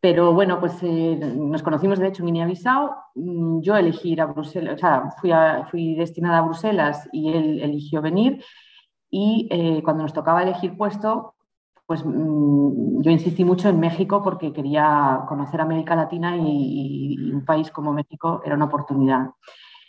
Pero 0.00 0.32
bueno, 0.32 0.60
pues 0.60 0.82
nos 0.82 1.62
conocimos 1.62 1.98
de 1.98 2.08
hecho 2.08 2.22
en 2.22 2.26
Guinea-Bissau. 2.26 2.90
Mm, 3.14 3.60
yo 3.60 3.76
elegí 3.76 4.12
ir 4.12 4.20
a 4.20 4.26
Bruselas, 4.26 4.74
o 4.74 4.78
sea, 4.78 5.10
fui, 5.20 5.30
fui 5.70 5.94
destinada 5.94 6.38
a 6.38 6.42
Bruselas 6.42 7.08
y 7.12 7.32
él 7.32 7.60
eligió 7.62 8.02
venir 8.02 8.44
y 9.10 9.48
eh, 9.50 9.82
cuando 9.82 10.02
nos 10.02 10.12
tocaba 10.12 10.42
elegir 10.42 10.76
puesto, 10.76 11.34
pues 11.86 12.04
mm, 12.04 13.00
yo 13.00 13.10
insistí 13.10 13.44
mucho 13.44 13.68
en 13.70 13.80
México 13.80 14.22
porque 14.22 14.52
quería 14.52 15.22
conocer 15.26 15.60
América 15.60 15.96
Latina 15.96 16.36
y, 16.36 17.16
un 17.32 17.44
país 17.44 17.70
como 17.70 17.92
México 17.92 18.42
era 18.44 18.54
una 18.54 18.66
oportunidad. 18.66 19.30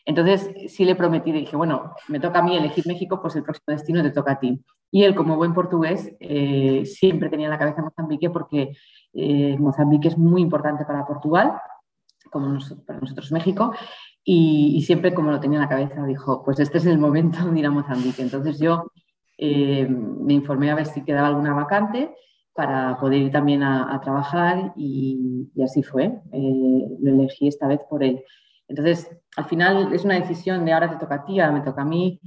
Entonces 0.06 0.50
sí 0.68 0.86
le 0.86 0.96
prometí, 0.96 1.32
dije, 1.32 1.56
bueno, 1.58 1.94
me 2.08 2.20
toca 2.20 2.40
a 2.40 2.42
mí 2.42 2.56
elegir 2.56 2.88
México, 2.88 3.22
pues 3.22 3.36
el 3.36 3.44
próximo 3.44 3.66
destino 3.68 4.02
te 4.02 4.12
toca 4.12 4.34
a 4.34 4.40
ti. 4.40 4.64
Y 4.92 5.04
él, 5.04 5.14
como 5.14 5.36
buen 5.36 5.54
portugués, 5.54 6.16
eh, 6.20 6.86
siempre 6.86 7.30
tenía 7.30 7.48
en 7.48 7.52
la 7.52 7.60
cabeza 7.60 7.82
Mozambique 7.82 8.30
porque 8.30 8.72
eh, 9.14 9.58
Mozambique 9.60 10.08
es 10.08 10.18
muy 10.18 10.42
importante 10.42 10.86
para 10.86 11.06
Portugal, 11.06 11.54
como 12.32 12.58
para 12.88 13.00
nosotros 13.00 13.32
México, 13.32 13.74
y, 14.24 14.82
siempre 14.84 15.14
como 15.14 15.32
lo 15.32 15.40
tenía 15.40 15.58
en 15.58 15.64
la 15.64 15.70
cabeza, 15.70 16.06
dijo, 16.06 16.44
pues 16.44 16.60
este 16.60 16.78
es 16.78 16.86
el 16.86 16.98
momento 16.98 17.44
de 17.46 17.60
ir 17.60 17.66
a 17.66 17.72
Mozambique. 17.72 18.22
Entonces 18.22 18.60
yo 18.60 18.92
eh, 19.40 19.88
me 19.88 20.34
informé 20.34 20.70
a 20.70 20.76
ver 20.76 20.86
si 20.86 21.04
quedaba 21.04 21.28
alguna 21.28 21.54
vacante 21.54 22.12
para 22.54 22.98
poder 23.00 23.22
ir 23.22 23.32
también 23.32 23.64
a, 23.64 24.00
trabajar 24.04 24.74
y, 24.76 25.50
así 25.64 25.82
fue. 25.82 26.12
lo 26.32 27.12
elegí 27.12 27.48
esta 27.48 27.68
vez 27.68 27.80
por 27.90 28.04
él. 28.04 28.22
Entonces, 28.68 29.10
al 29.38 29.46
final 29.46 29.94
es 29.94 30.04
una 30.04 30.20
decisión 30.20 30.66
de 30.66 30.74
ahora 30.74 30.90
te 30.90 30.98
toca 30.98 31.16
a 31.16 31.26
ti, 31.26 31.40
ahora 31.40 31.54
me 31.54 31.62
toca 31.62 31.82
a 31.84 31.86
mí, 31.86 32.20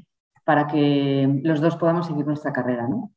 para 0.45 0.67
que 0.67 1.41
los 1.43 1.61
dos 1.61 1.77
podamos 1.77 2.07
seguir 2.07 2.27
nuestra 2.27 2.53
carrera, 2.53 2.89
¿no? 2.89 3.13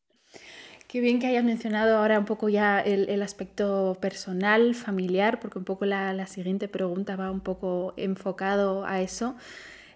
Qué 0.88 1.02
bien 1.02 1.20
que 1.20 1.28
hayas 1.28 1.44
mencionado 1.44 1.98
ahora 1.98 2.20
un 2.20 2.26
poco 2.26 2.48
ya 2.48 2.80
el, 2.80 3.22
aspecto 3.22 3.98
personal, 4.00 4.76
familiar, 4.76 5.40
porque 5.40 5.58
un 5.58 5.66
poco 5.66 5.86
la, 5.86 6.26
siguiente 6.28 6.68
pregunta 6.68 7.16
va 7.16 7.32
un 7.32 7.42
poco 7.42 7.94
enfocado 7.98 8.86
a 8.86 9.02
eso. 9.02 9.36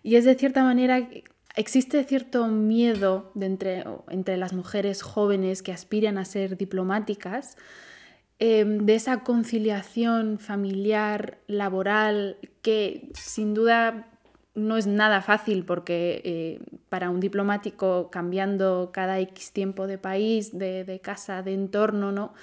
Y 0.03 0.15
es 0.15 0.25
de 0.25 0.35
cierta 0.35 0.63
manera, 0.63 1.07
existe 1.55 2.03
cierto 2.03 2.47
miedo 2.47 3.31
de 3.33 3.45
entre, 3.45 3.83
entre 4.09 4.37
las 4.37 4.53
mujeres 4.53 5.01
jóvenes 5.01 5.61
que 5.61 5.71
aspiran 5.71 6.17
a 6.17 6.25
ser 6.25 6.57
diplomáticas 6.57 7.57
Em, 8.41 8.85
de 8.85 8.95
esa 8.95 9.21
conciliación 9.25 10.39
familiar, 10.39 11.39
laboral, 11.47 12.37
que 12.61 13.09
sin 13.13 13.53
duda 13.53 14.07
no 14.55 14.77
es 14.77 14.87
nada 14.87 15.21
fácil 15.21 15.65
porque 15.65 16.21
eh, 16.23 16.59
para 16.87 17.09
un 17.09 17.19
diplomático 17.19 18.09
cambiando 18.09 18.91
cada 18.93 19.19
X 19.19 19.51
tiempo 19.51 19.87
de 19.87 19.97
país, 19.97 20.57
de, 20.57 21.01
casa, 21.03 21.43
de 21.43 21.53
entorno, 21.53 22.13
¿no? 22.13 22.33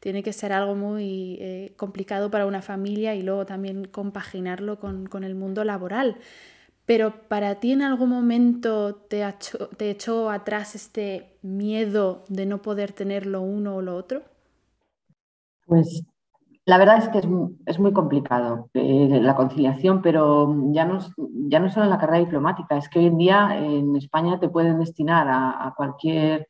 Tiene 0.00 0.22
que 0.22 0.34
ser 0.34 0.52
algo 0.52 0.74
muy 0.74 1.38
eh, 1.40 1.72
complicado 1.76 2.30
para 2.30 2.44
una 2.44 2.60
familia 2.60 3.14
y 3.14 3.22
luego 3.22 3.46
también 3.46 3.86
compaginarlo 3.86 4.78
con, 4.78 5.24
el 5.24 5.34
mundo 5.34 5.64
laboral. 5.64 6.18
Pero 6.86 7.28
para 7.28 7.56
ti 7.56 7.72
en 7.72 7.82
algún 7.82 8.10
momento 8.10 8.94
te, 8.94 9.24
echó 9.80 10.30
atrás 10.30 10.76
este 10.76 11.36
miedo 11.42 12.24
de 12.28 12.46
no 12.46 12.62
poder 12.62 12.92
tener 12.92 13.26
lo 13.26 13.42
uno 13.42 13.76
o 13.76 13.82
lo 13.82 13.96
otro? 13.96 14.22
Pues 15.66 16.04
la 16.64 16.78
verdad 16.78 16.98
es 16.98 17.08
que 17.08 17.18
es, 17.66 17.78
muy 17.78 17.92
complicado 17.92 18.70
eh, 18.74 19.20
la 19.20 19.34
conciliación, 19.34 20.00
pero 20.00 20.52
ya 20.72 20.84
no, 20.84 21.00
solo 21.70 21.84
en 21.84 21.90
la 21.90 21.98
carrera 21.98 22.24
diplomática, 22.24 22.76
es 22.76 22.88
que 22.88 23.00
hoy 23.00 23.06
en 23.06 23.18
día 23.18 23.56
en 23.56 23.94
España 23.96 24.38
te 24.40 24.48
pueden 24.48 24.78
destinar 24.78 25.26
a, 25.28 25.72
cualquier 25.76 26.48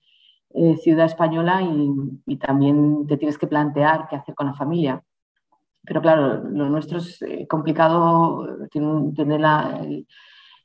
eh, 0.54 0.76
ciudad 0.76 1.06
española 1.06 1.62
y, 1.62 2.36
también 2.38 3.06
te 3.06 3.16
tienes 3.16 3.38
que 3.38 3.46
plantear 3.46 4.06
qué 4.08 4.16
hacer 4.16 4.34
con 4.34 4.46
la 4.46 4.54
familia. 4.54 5.02
Pero 5.86 6.02
claro, 6.02 6.44
lo 6.44 6.68
nuestro 6.68 6.98
es 6.98 7.22
eh, 7.22 7.46
complicado 7.48 8.46
tener 8.70 9.40
el, 9.40 10.06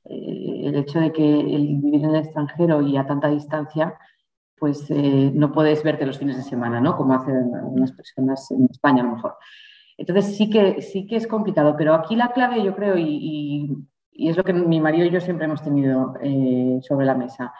el, 0.05 0.75
hecho 0.75 0.99
de 0.99 1.11
que 1.11 1.39
el 1.39 1.77
vivir 1.77 2.03
en 2.03 2.09
el 2.09 2.15
extranjero 2.15 2.81
y 2.81 2.97
a 2.97 3.05
tanta 3.05 3.27
distancia 3.27 3.97
pues 4.61 4.85
eh, 4.91 5.31
no 5.33 5.51
puedes 5.51 5.81
verte 5.81 6.05
los 6.05 6.19
fines 6.19 6.37
de 6.37 6.43
semana, 6.43 6.79
¿no? 6.79 6.95
Como 6.95 7.15
hacen 7.15 7.55
algunas 7.55 7.91
personas 7.93 8.51
en 8.51 8.67
España 8.69 9.01
a 9.01 9.07
lo 9.07 9.15
mejor. 9.15 9.33
Entonces 9.97 10.37
sí 10.37 10.51
que, 10.51 10.83
sí 10.83 11.07
que 11.07 11.15
es 11.15 11.25
complicado, 11.25 11.75
pero 11.75 11.95
aquí 11.95 12.15
la 12.15 12.31
clave 12.31 12.63
yo 12.63 12.75
creo, 12.75 12.95
y, 12.95 13.75
es 14.13 14.37
lo 14.37 14.43
que 14.43 14.53
mi 14.53 14.79
marido 14.79 15.07
y 15.07 15.09
yo 15.09 15.19
siempre 15.19 15.45
hemos 15.45 15.63
tenido 15.63 16.13
eh, 16.21 16.77
sobre 16.83 17.07
la 17.07 17.15
mesa, 17.15 17.51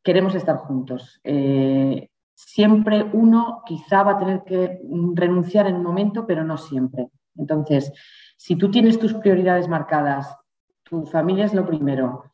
queremos 0.00 0.36
estar 0.36 0.58
juntos. 0.58 1.20
Eh, 1.24 2.08
siempre 2.34 3.02
uno 3.12 3.62
quizá 3.64 4.02
va 4.02 4.12
a 4.12 4.18
tener 4.18 4.42
que 4.44 4.80
renunciar 5.14 5.66
en 5.66 5.76
un 5.76 5.82
momento, 5.82 6.26
pero 6.26 6.44
no 6.44 6.56
siempre. 6.56 7.08
Entonces, 7.36 7.92
si 8.36 8.56
tú 8.56 8.70
tienes 8.70 8.98
tus 8.98 9.14
prioridades 9.14 9.68
marcadas, 9.68 10.36
tu 10.82 11.06
familia 11.06 11.46
es 11.46 11.54
lo 11.54 11.66
primero 11.66 12.24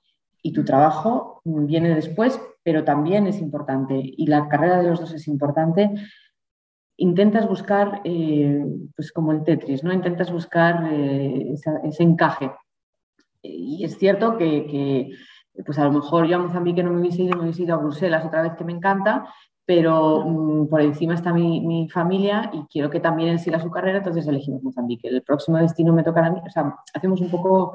y 0.43 0.53
tu 0.53 0.65
trabajo 0.65 1.41
viene 1.45 1.95
después, 1.95 2.41
pero 2.63 2.85
también 2.85 3.27
es 3.27 3.39
importante 3.41 4.01
y 4.03 4.27
la 4.27 4.49
carrera 4.49 4.83
de 4.83 4.89
los 4.89 5.01
dos 5.01 5.13
es 5.13 5.29
importante, 5.29 5.91
intentas 6.97 7.49
buscar, 7.49 8.03
eh, 8.05 8.63
pues 8.95 9.13
como 9.13 9.33
el 9.33 9.43
Tetris, 9.43 9.83
¿no? 9.83 9.93
Intentas 9.93 10.31
buscar 10.31 10.87
eh, 10.93 11.55
ese 11.85 12.03
encaje. 12.03 12.53
Y 13.43 13.85
es 13.85 13.97
cierto 13.97 14.37
que, 14.37 15.11
pues 15.65 15.79
a 15.79 15.85
lo 15.85 15.93
mejor 15.93 16.27
yo 16.27 16.37
a 16.37 16.41
Mozambique 16.41 16.83
no 16.83 16.91
me 16.91 17.01
hubiese 17.01 17.23
ido, 17.23 17.37
me 17.37 17.45
hubiese 17.45 17.63
ido 17.63 17.75
a 17.75 17.79
Bruselas 17.79 18.25
otra 18.25 18.43
vez 18.43 18.53
que 18.55 18.65
me 18.65 18.73
encanta, 18.73 19.33
pero 19.71 20.25
mm, 20.27 20.67
por 20.67 20.81
encima 20.81 21.15
está 21.15 21.33
mi, 21.33 21.89
familia 21.91 22.51
y 22.53 22.65
quiero 22.65 22.91
que 22.91 22.99
también 22.99 23.29
él 23.29 23.39
siga 23.39 23.61
su 23.61 23.71
carrera, 23.71 23.99
entonces 23.99 24.27
elegimos 24.27 24.65
Mozambique. 24.65 25.07
El 25.07 25.23
próximo 25.23 25.59
destino 25.59 25.93
me 25.93 26.03
tocará 26.03 26.27
a 26.27 26.31
mí, 26.33 26.41
o 26.45 26.51
sea, 26.51 26.75
hacemos 26.93 27.21
un 27.21 27.31
poco 27.31 27.75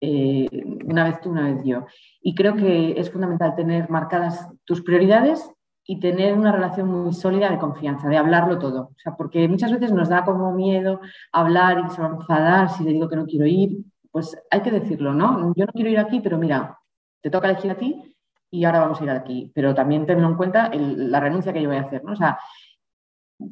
eh, 0.00 0.48
una 0.86 1.04
vez 1.04 1.20
tú, 1.20 1.28
una 1.28 1.42
vez 1.42 1.62
yo. 1.62 1.84
Y 2.22 2.34
creo 2.34 2.56
que 2.56 2.98
es 2.98 3.10
fundamental 3.10 3.54
tener 3.54 3.90
marcadas 3.90 4.48
tus 4.64 4.80
prioridades 4.80 5.46
y 5.86 6.00
tener 6.00 6.32
una 6.32 6.52
relación 6.52 6.88
muy 6.88 7.12
sólida 7.12 7.50
de 7.50 7.58
confianza, 7.58 8.08
de 8.08 8.16
hablarlo 8.16 8.58
todo. 8.58 8.92
O 8.96 8.98
sea, 8.98 9.14
porque 9.14 9.46
muchas 9.46 9.70
veces 9.70 9.92
nos 9.92 10.08
da 10.08 10.24
como 10.24 10.52
miedo 10.52 11.00
hablar 11.32 11.84
y 11.86 11.90
se 11.90 12.00
va 12.00 12.08
a 12.08 12.12
enfadar 12.12 12.70
si 12.70 12.82
le 12.82 12.94
digo 12.94 13.10
que 13.10 13.16
no 13.16 13.26
quiero 13.26 13.44
ir. 13.44 13.76
Pues 14.10 14.34
hay 14.50 14.62
que 14.62 14.70
decirlo, 14.70 15.12
¿no? 15.12 15.52
Yo 15.54 15.66
no 15.66 15.72
quiero 15.74 15.90
ir 15.90 15.98
aquí, 15.98 16.20
pero 16.20 16.38
mira, 16.38 16.78
te 17.20 17.28
toca 17.28 17.50
elegir 17.50 17.72
a 17.72 17.74
ti 17.74 18.15
y 18.56 18.64
ahora 18.64 18.80
vamos 18.80 19.00
a 19.00 19.04
ir 19.04 19.10
aquí. 19.10 19.52
Pero 19.54 19.74
también 19.74 20.06
tenlo 20.06 20.26
en 20.26 20.36
cuenta 20.36 20.70
la 20.72 21.20
renuncia 21.20 21.52
que 21.52 21.60
yo 21.60 21.68
voy 21.68 21.76
a 21.76 21.82
hacer, 21.82 22.02
¿no? 22.02 22.12
O 22.12 22.16
sea, 22.16 22.38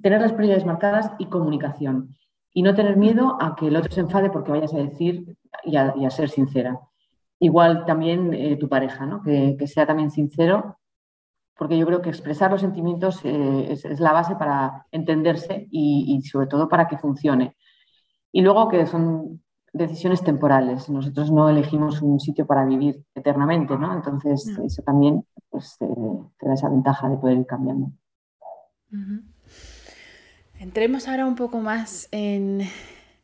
tener 0.02 0.20
las 0.20 0.32
prioridades 0.32 0.64
marcadas 0.64 1.12
y 1.18 1.26
comunicación. 1.26 2.16
Y 2.54 2.62
no 2.62 2.75
tener 2.75 2.96
miedo 2.96 3.37
a 3.38 3.54
que 3.54 3.66
el 3.66 3.76
otro 3.76 3.92
se 3.92 4.00
enfade 4.00 4.30
porque 4.30 4.52
vayas 4.52 4.73
a 4.73 4.78
decir 4.78 5.37
y 5.64 5.76
a, 5.76 6.11
ser 6.11 6.30
sincera. 6.30 6.80
Igual 7.38 7.84
también 7.84 8.32
eh, 8.32 8.56
tu 8.56 8.68
pareja, 8.68 9.04
¿no? 9.04 9.23
que, 9.23 9.66
sea 9.66 9.87
también 9.87 10.11
sincero, 10.11 10.78
porque 11.54 11.76
yo 11.76 11.84
creo 11.84 12.00
que 12.00 12.08
expresar 12.08 12.50
los 12.50 12.62
sentimientos 12.62 13.20
eh, 13.25 13.73
es, 13.73 14.00
la 14.00 14.12
base 14.12 14.37
para 14.37 14.87
entenderse 14.90 15.68
y, 15.70 16.23
sobre 16.23 16.46
todo 16.46 16.68
para 16.68 16.88
que 16.88 16.96
funcione. 16.96 17.56
Y 18.32 18.40
luego 18.40 18.68
que 18.68 18.87
son 18.87 19.43
decisiones 19.74 20.22
temporales. 20.22 20.88
Nosotros 20.88 21.30
no 21.30 21.50
elegimos 21.50 22.00
un 22.00 22.20
sitio 22.20 22.46
para 22.46 22.64
vivir 22.64 23.04
eternamente, 23.14 23.76
¿no? 23.76 23.94
Entonces, 23.94 24.46
eso 24.64 24.82
también 24.82 25.24
pues, 25.50 25.76
te 25.78 26.46
da 26.46 26.54
esa 26.54 26.68
ventaja 26.68 27.08
de 27.08 27.16
poder 27.16 27.38
ir 27.38 27.46
cambiando. 27.46 27.90
Entremos 30.58 31.08
ahora 31.08 31.26
un 31.26 31.34
poco 31.34 31.60
más 31.60 32.08
en, 32.12 32.62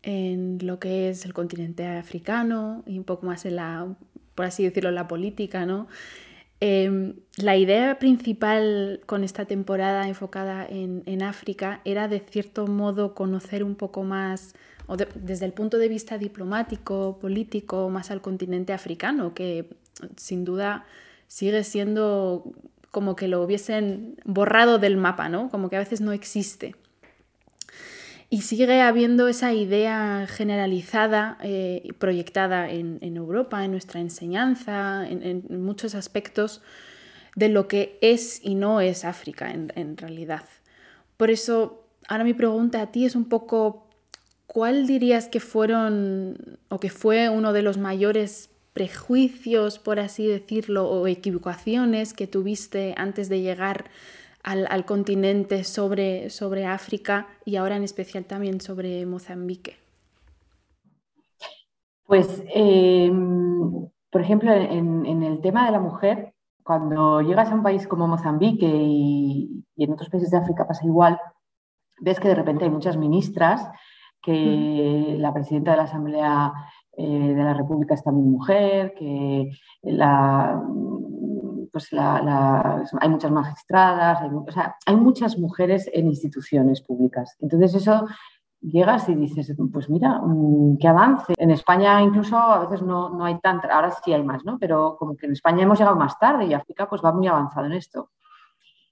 en 0.03 0.59
lo 0.63 0.79
que 0.79 1.11
es 1.11 1.25
el 1.25 1.33
continente 1.33 1.87
africano 1.87 2.83
y 2.87 2.99
un 2.99 3.05
poco 3.05 3.27
más 3.27 3.47
en 3.47 3.57
la, 3.57 3.87
por 4.35 4.47
así 4.47 4.65
decirlo, 4.65 4.91
la 4.91 5.07
política, 5.07 5.65
¿no? 5.65 5.87
Em, 6.63 7.15
la 7.39 7.57
idea 7.57 7.99
principal 7.99 9.01
con 9.07 9.25
esta 9.25 9.47
temporada 9.47 10.07
enfocada 10.09 10.67
en, 10.69 11.23
África 11.23 11.81
era 11.87 12.07
de 12.07 12.21
cierto 12.21 12.67
modo 12.67 13.15
conocer 13.15 13.65
un 13.65 13.77
poco 13.77 14.03
más, 14.03 14.55
o 14.91 14.97
desde 14.97 15.47
el 15.47 15.53
punto 15.53 15.79
de 15.79 15.89
vista 15.89 16.19
diplomático, 16.19 17.17
político, 17.21 17.89
más 17.91 18.11
al 18.11 18.21
continente 18.21 18.73
africano, 18.73 19.35
que 19.35 19.71
sin 20.17 20.45
duda 20.45 20.85
sigue 21.29 21.63
siendo 21.63 22.53
como 22.91 23.15
que 23.15 23.29
lo 23.29 23.41
hubiesen 23.41 24.17
borrado 24.25 24.81
del 24.81 24.97
mapa, 24.97 25.29
¿no? 25.29 25.49
Como 25.49 25.71
que 25.71 25.77
a 25.77 25.79
veces 25.79 26.01
no 26.01 26.11
existe. 26.11 26.75
Y 28.31 28.43
sigue 28.43 28.81
habiendo 28.83 29.29
esa 29.29 29.53
idea 29.53 30.27
generalizada, 30.29 31.39
eh, 31.41 31.89
proyectada 31.99 32.69
en, 32.69 32.99
Europa, 33.17 33.65
en 33.65 33.71
nuestra 33.71 34.01
enseñanza, 34.01 35.09
en, 35.09 35.45
muchos 35.65 35.95
aspectos, 35.95 36.63
de 37.37 37.49
lo 37.49 37.69
que 37.69 37.97
es 38.03 38.41
y 38.45 38.57
no 38.57 38.81
es 38.81 39.05
África 39.05 39.53
en, 39.53 39.97
realidad. 39.97 40.45
Por 41.17 41.31
eso, 41.31 41.85
ahora 42.09 42.25
mi 42.25 42.35
pregunta 42.35 42.83
a 42.83 42.91
ti 42.91 43.05
es 43.05 43.15
un 43.15 43.29
poco, 43.29 43.90
¿cuál 44.53 44.89
dirías 44.89 45.29
que 45.29 45.39
fueron 45.39 46.59
o 46.71 46.81
que 46.81 46.91
fue 46.91 47.29
uno 47.29 47.53
de 47.53 47.63
los 47.63 47.79
mayores 47.79 48.51
prejuicios, 48.73 49.79
por 49.79 50.01
así 50.01 50.27
decirlo, 50.27 50.91
o 50.91 51.07
equivocaciones 51.07 52.15
que 52.15 52.27
tuviste 52.27 52.95
antes 52.97 53.29
de 53.29 53.43
llegar 53.43 53.85
al, 54.43 54.85
continente 54.87 55.63
sobre, 55.63 56.27
África 56.67 57.29
y 57.45 57.57
ahora 57.57 57.77
en 57.77 57.85
especial 57.85 58.25
también 58.25 58.61
sobre 58.61 59.07
Mozambique? 59.07 59.77
Pues, 62.09 62.43
em, 62.53 63.89
por 64.11 64.21
ejemplo, 64.21 64.53
en, 64.53 65.23
el 65.23 65.41
tema 65.43 65.67
de 65.67 65.71
la 65.71 65.79
mujer, 65.79 66.35
cuando 66.65 67.21
llegas 67.21 67.53
a 67.53 67.55
un 67.55 67.63
país 67.63 67.87
como 67.87 68.09
Mozambique 68.09 68.67
y, 68.67 69.65
en 69.77 69.93
otros 69.93 70.11
países 70.11 70.33
de 70.33 70.39
África 70.39 70.67
pasa 70.67 70.85
igual, 70.85 71.21
ves 72.01 72.19
que 72.19 72.27
de 72.27 72.35
repente 72.35 72.65
hay 72.65 72.71
muchas 72.71 72.97
ministras, 72.97 73.71
que 74.23 75.17
la 75.19 75.33
presidenta 75.33 75.73
de 75.73 75.77
la 75.77 75.85
Asamblea 75.85 76.53
de 76.97 77.35
la 77.35 77.55
República 77.55 77.95
es 77.95 78.03
también 78.03 78.31
mujer, 78.31 78.93
que 78.95 79.51
la, 79.83 80.61
pues 81.73 81.89
hay 81.93 83.09
muchas 83.09 83.31
magistradas, 83.31 84.21
hay, 84.21 84.31
hay 84.87 84.97
muchas 84.97 85.39
mujeres 85.39 85.89
en 85.93 86.09
instituciones 86.09 86.83
públicas. 86.83 87.37
Entonces 87.41 87.75
eso 87.75 88.07
llegas 88.61 89.09
y 89.09 89.15
dices, 89.15 89.55
pues 89.73 89.89
mira, 89.89 90.21
mm, 90.23 90.79
qué 90.79 90.89
avance. 90.89 91.35
En 91.37 91.51
España 91.51 92.03
incluso 92.03 92.37
a 92.37 92.61
veces 92.61 92.83
no, 92.83 93.11
no, 93.11 93.25
hay 93.25 93.39
tanta, 93.39 93.69
ahora 93.75 93.91
sí 93.91 94.13
hay 94.13 94.23
más, 94.23 94.45
¿no? 94.45 94.59
Pero 94.59 94.97
como 94.99 95.17
que 95.17 95.27
en 95.27 95.33
España 95.33 95.63
hemos 95.63 95.79
llegado 95.79 95.97
más 95.97 96.19
tarde 96.19 96.47
y 96.47 96.55
África 96.55 96.89
pues 96.89 97.03
va 97.03 97.13
muy 97.13 97.27
avanzado 97.27 97.67
en 97.67 97.73
esto. 97.73 98.11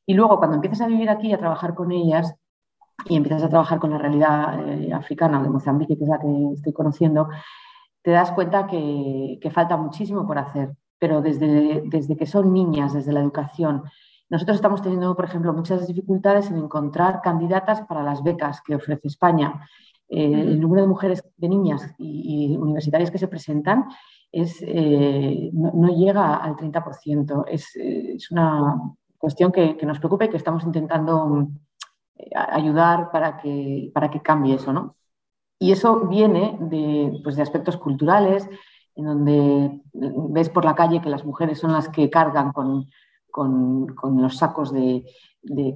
Y 0.06 0.14
luego 0.14 0.38
cuando 0.38 0.56
empiezas 0.56 0.80
a 0.82 0.87
vivir 0.87 1.11
aquí 1.11 1.28
y 1.28 1.32
a 1.35 1.38
trabajar 1.38 1.75
con 1.75 1.92
ellas 1.92 2.35
y 3.05 3.17
empiezas 3.17 3.43
a 3.45 3.49
trabajar 3.49 3.78
con 3.78 3.90
la 3.90 3.99
realidad 3.99 4.69
eh, 4.69 4.93
africana 4.93 5.43
de 5.43 5.49
Mozambique, 5.49 5.97
que 5.97 6.05
es 6.05 6.11
la 6.11 6.19
que 6.19 6.52
estoy 6.55 6.73
conociendo, 6.73 7.28
te 8.02 8.11
das 8.11 8.33
cuenta 8.33 8.67
que, 8.67 9.38
que 9.40 9.50
falta 9.50 9.76
muchísimo 9.76 10.26
por 10.26 10.38
hacer. 10.38 10.75
Pero 10.99 11.23
desde, 11.23 11.83
desde 11.87 12.17
que 12.17 12.26
son 12.26 12.52
niñas, 12.52 12.93
desde 12.93 13.12
la 13.12 13.21
educación, 13.21 13.85
nosotros 14.31 14.57
estamos 14.57 14.83
teniendo, 14.83 15.14
por 15.14 15.25
ejemplo, 15.25 15.52
muchas 15.52 15.87
dificultades 15.87 16.50
en 16.50 16.59
encontrar 16.59 17.21
candidatas 17.23 17.83
para 17.83 18.02
las 18.02 18.23
becas 18.23 18.61
que 18.62 18.75
ofrece 18.75 19.09
España. 19.09 19.67
Eh, 20.09 20.33
el 20.33 20.61
número 20.61 20.83
de 20.83 20.88
mujeres, 20.88 21.23
de 21.37 21.49
niñas 21.49 21.95
y, 21.99 22.57
universitarias 22.57 23.11
que 23.11 23.19
se 23.19 23.28
presentan 23.28 23.87
es, 24.31 24.59
eh, 24.62 25.50
no, 25.52 25.88
llega 25.88 26.37
al 26.37 26.57
30%. 26.57 27.45
Es, 27.49 27.75
es 27.76 28.31
una 28.31 28.75
cuestión 29.17 29.50
que, 29.50 29.76
nos 29.83 29.99
preocupa 29.99 30.26
y 30.26 30.28
que 30.28 30.37
estamos 30.37 30.62
intentando 30.64 31.40
eh, 31.40 31.47
ayudar 32.34 33.10
para 33.10 33.38
que, 33.38 33.90
para 33.94 34.10
que 34.10 34.20
cambie 34.20 34.54
eso. 34.54 34.72
¿no? 34.72 34.96
Y 35.58 35.72
eso 35.72 36.06
viene 36.06 36.56
de, 36.60 37.20
pues, 37.22 37.37
de 37.37 37.42
aspectos 37.42 37.76
culturales, 37.76 38.48
en 38.94 39.04
donde 39.04 39.80
ves 39.92 40.50
por 40.50 40.64
la 40.64 40.75
calle 40.75 41.00
que 41.00 41.10
las 41.10 41.25
mujeres 41.25 41.58
son 41.58 41.72
las 41.72 41.88
que 41.88 42.10
cargan 42.10 42.52
con, 42.52 42.88
con, 43.30 44.22
los 44.22 44.37
sacos 44.37 44.72
de, 44.72 45.04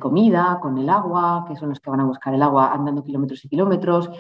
comida, 0.01 0.59
con 0.61 0.79
el 0.79 0.89
agua, 0.89 1.45
que 1.49 1.57
son 1.57 1.69
los 1.69 1.81
que 1.81 1.91
van 1.91 2.01
a 2.01 2.05
buscar 2.05 2.35
el 2.35 2.43
agua 2.43 2.73
andando 2.73 3.05
kilómetros 3.05 3.45
y 3.45 3.49
kilómetros. 3.49 4.11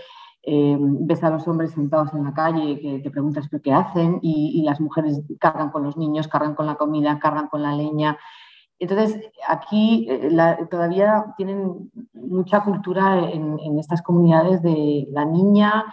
Eh, 0.45 0.76
ves 0.79 1.23
a 1.23 1.31
los 1.31 1.47
hombres 1.47 1.71
sentados 1.71 2.12
en 2.14 2.25
la 2.25 2.35
calle 2.35 2.81
que 2.81 2.99
te 2.99 3.11
preguntas 3.11 3.49
qué 3.62 3.73
hacen 3.73 4.19
y, 4.23 4.62
las 4.64 4.81
mujeres 4.81 5.23
cargan 5.38 5.71
con 5.71 5.85
los 5.85 5.97
niños, 5.97 6.26
cargan 6.26 6.55
con 6.55 6.67
la 6.67 6.75
comida, 6.75 7.19
cargan 7.19 7.49
con 7.49 7.62
la 7.62 7.75
leña. 7.75 8.19
Entonces, 8.83 9.31
aquí 9.47 10.09
eh, 10.11 10.29
todavía 10.69 11.27
tienen 11.37 11.89
mucha 12.15 12.65
cultura 12.65 13.31
en, 13.31 13.57
en, 13.61 13.79
estas 13.79 14.03
comunidades 14.03 14.61
de 14.61 15.07
la 15.12 15.25
niña 15.25 15.85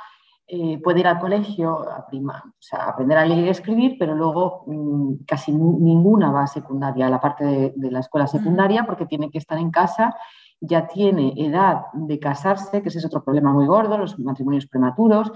eh, 0.47 0.79
puede 0.83 1.01
ir 1.01 1.07
al 1.07 1.19
colegio 1.19 1.87
a, 1.87 2.07
prima, 2.07 2.43
o 2.43 2.51
sea, 2.57 2.85
aprender 2.85 3.19
a 3.19 3.25
leer 3.27 3.45
y 3.45 3.49
escribir, 3.49 3.97
pero 3.99 4.15
luego 4.15 4.63
mm, 4.65 5.25
casi 5.27 5.51
ninguna 5.51 6.31
va 6.31 6.41
a 6.41 6.47
secundaria, 6.47 7.05
a 7.05 7.11
la 7.11 7.19
parte 7.19 7.73
de, 7.75 7.91
la 7.91 7.99
escuela 7.99 8.25
secundaria, 8.25 8.83
porque 8.85 9.05
tiene 9.05 9.29
que 9.29 9.37
estar 9.37 9.59
en 9.59 9.69
casa, 9.69 10.15
ya 10.59 10.87
tiene 10.87 11.35
edad 11.37 11.83
de 11.93 12.17
casarse, 12.17 12.81
que 12.81 12.89
ese 12.89 12.97
es 12.97 13.05
otro 13.05 13.23
problema 13.23 13.53
muy 13.53 13.67
gordo, 13.67 13.99
los 13.99 14.17
matrimonios 14.17 14.65
prematuros, 14.65 15.31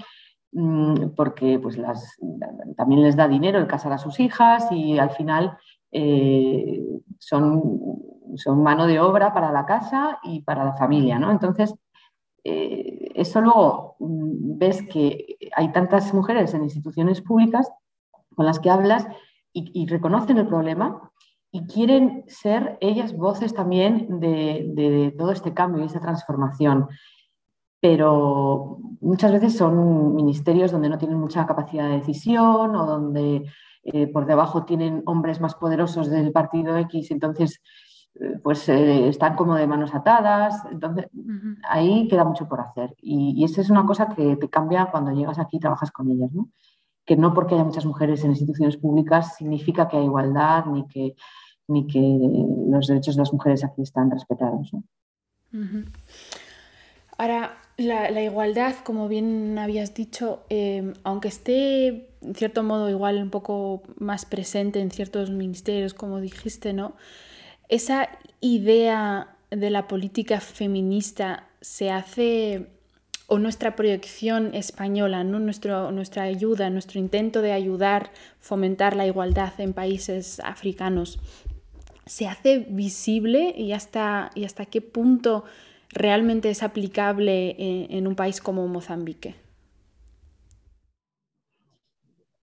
mm, 0.54 1.10
porque 1.16 1.60
pues 1.60 1.78
las, 1.78 2.18
también 2.76 3.04
les 3.04 3.16
da 3.16 3.28
dinero 3.28 3.60
el 3.60 3.68
casar 3.68 3.94
a 3.94 4.00
sus 4.00 4.20
hijas 4.20 4.72
y 4.72 4.98
al 4.98 5.12
final 5.12 5.56
eh, 5.96 6.84
son, 7.20 8.02
son 8.36 8.64
mano 8.64 8.88
de 8.88 9.00
obra 9.00 9.34
para 9.34 9.52
la 9.52 9.66
casa 9.66 10.20
y 10.24 10.42
para 10.42 10.66
la 10.66 10.74
familia, 10.74 11.20
¿no? 11.20 11.32
Entonces, 11.32 11.76
eh, 12.44 13.12
eso 13.16 13.42
luego 13.42 13.96
mm, 14.00 14.58
ves 14.58 14.82
que 14.92 15.38
hay 15.56 15.72
tantas 15.72 16.14
mujeres 16.14 16.54
en 16.54 16.64
instituciones 16.64 17.22
públicas 17.22 17.72
con 18.36 18.46
las 18.46 18.60
que 18.60 18.70
hablas 18.70 19.08
y, 19.56 19.86
reconocen 19.86 20.40
el 20.40 20.48
problema 20.48 21.12
y 21.52 21.68
quieren 21.68 22.24
ser 22.28 22.80
ellas 22.82 23.16
voces 23.16 23.54
también 23.54 24.20
de, 24.20 25.14
todo 25.16 25.32
este 25.32 25.54
cambio 25.54 25.84
y 25.84 25.86
esta 25.86 26.00
transformación. 26.00 26.88
Pero 27.80 28.80
muchas 29.00 29.32
veces 29.32 29.56
son 29.56 30.16
ministerios 30.16 30.72
donde 30.72 30.90
no 30.90 30.98
tienen 30.98 31.20
mucha 31.20 31.46
capacidad 31.46 31.88
de 31.88 31.98
decisión 31.98 32.76
o 32.76 32.86
donde 32.88 33.44
eh, 33.84 34.08
por 34.08 34.26
debajo 34.26 34.66
tienen 34.66 35.04
hombres 35.06 35.42
más 35.42 35.56
poderosos 35.56 36.10
del 36.10 36.32
partido 36.32 36.78
X, 36.78 37.12
entonces 37.12 37.62
pues 38.44 38.70
eh, 38.70 39.08
están 39.08 39.36
como 39.36 39.56
de 39.56 39.68
manos 39.68 39.94
atadas. 39.94 40.62
Entonces, 40.72 41.08
ahí 41.68 42.08
queda 42.08 42.24
mucho 42.24 42.48
por 42.48 42.62
hacer. 42.62 42.96
Y, 43.02 43.44
esa 43.44 43.62
es 43.62 43.70
una 43.70 43.86
cosa 43.86 44.10
que 44.10 44.36
te 44.36 44.50
cambia 44.50 44.90
cuando 44.92 45.12
llegas 45.12 45.40
aquí 45.40 45.58
y 45.58 45.60
trabajas 45.60 45.92
con 45.92 46.12
ellas, 46.12 46.32
¿no? 46.32 46.50
Que 47.06 47.18
no 47.18 47.34
porque 47.34 47.56
haya 47.56 47.64
muchas 47.64 47.86
mujeres 47.86 48.24
en 48.24 48.32
instituciones 48.32 48.78
públicas 48.78 49.36
significa 49.36 49.88
que 49.88 49.98
hay 49.98 50.06
igualdad 50.06 50.66
ni 50.68 50.88
que, 50.88 51.16
ni 51.68 51.88
que 51.88 52.00
los 52.70 52.88
derechos 52.88 53.16
de 53.16 53.22
las 53.22 53.34
mujeres 53.34 53.64
aquí 53.64 53.82
están 53.82 54.10
respetados. 54.12 54.72
Ahora, 57.18 57.58
la, 57.78 58.22
igualdad, 58.22 58.76
como 58.84 59.08
bien 59.08 59.58
habías 59.58 59.94
dicho, 59.94 60.44
em, 60.50 60.94
aunque 61.04 61.28
esté 61.28 62.10
en 62.22 62.36
cierto 62.36 62.64
modo 62.64 62.90
igual 62.90 63.22
un 63.22 63.30
poco 63.30 63.84
más 63.98 64.26
presente 64.26 64.80
en 64.80 64.92
ciertos 64.92 65.30
ministerios, 65.30 65.94
como 65.94 66.22
dijiste, 66.22 66.74
¿no? 66.74 66.96
esa 67.70 68.10
idea 68.40 69.36
de 69.50 69.70
la 69.70 69.88
política 69.88 70.40
feminista 70.40 71.48
se 71.62 71.90
hace, 71.92 72.68
o 73.28 73.40
nuestra 73.40 73.76
proyección 73.76 74.54
española, 74.54 75.24
¿no? 75.24 75.40
nuestra 75.40 76.24
ayuda, 76.24 76.70
nuestro 76.70 77.00
intento 77.00 77.42
de 77.42 77.52
ayudar, 77.52 78.12
fomentar 78.40 78.96
la 78.96 79.08
igualdad 79.08 79.54
en 79.60 79.74
países 79.74 80.40
africanos, 80.42 81.20
se 82.06 82.28
hace 82.28 82.60
visible 82.70 83.56
y 83.58 83.72
hasta, 83.72 84.30
y 84.36 84.44
hasta 84.44 84.66
qué 84.66 84.82
punto 84.82 85.46
realmente 85.94 86.50
es 86.50 86.64
aplicable 86.64 87.56
en, 87.90 88.08
un 88.08 88.16
país 88.16 88.42
como 88.42 88.68
Mozambique? 88.68 89.36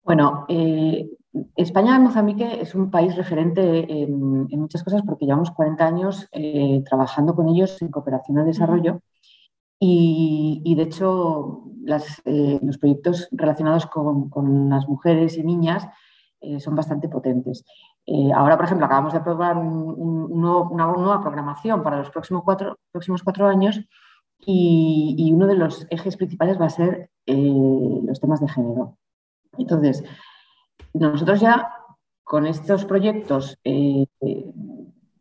Bueno, 0.03 0.45
eh, 0.49 1.09
España, 1.55 1.99
Mozambique 1.99 2.61
es 2.61 2.75
un 2.75 2.91
país 2.91 3.15
referente 3.15 4.03
en, 4.03 4.47
muchas 4.59 4.83
cosas 4.83 5.01
porque 5.05 5.25
llevamos 5.25 5.51
40 5.51 5.85
años 5.85 6.27
eh, 6.31 6.83
trabajando 6.85 7.35
con 7.35 7.49
ellos 7.49 7.81
en 7.81 7.89
cooperación 7.89 8.37
al 8.37 8.45
desarrollo 8.45 9.01
y, 9.79 10.73
de 10.75 10.83
hecho 10.83 11.63
eh, 12.25 12.59
los 12.61 12.77
proyectos 12.77 13.27
relacionados 13.31 13.85
con, 13.87 14.69
las 14.69 14.87
mujeres 14.87 15.37
y 15.37 15.43
niñas 15.43 15.87
son 16.59 16.75
bastante 16.75 17.09
potentes. 17.09 17.65
Ahora, 18.35 18.55
por 18.55 18.65
ejemplo, 18.65 18.85
acabamos 18.85 19.13
de 19.13 19.19
aprobar 19.19 19.57
una 19.57 20.85
nueva 20.85 21.21
programación 21.21 21.81
para 21.83 21.97
los 21.97 22.09
próximos 22.09 22.43
cuatro, 22.43 22.77
próximos 22.91 23.23
cuatro 23.23 23.47
años 23.47 23.81
y, 24.39 25.31
uno 25.33 25.47
de 25.47 25.55
los 25.55 25.87
ejes 25.89 26.17
principales 26.17 26.59
va 26.59 26.65
a 26.65 26.69
ser 26.69 27.09
los 27.25 28.19
temas 28.19 28.41
de 28.41 28.49
género. 28.49 28.97
Entonces, 29.57 30.03
nosotros 30.93 31.39
ya 31.39 31.71
con 32.23 32.47
estos 32.47 32.85
proyectos, 32.85 33.57
eh, 33.63 34.05
eh, 34.21 34.53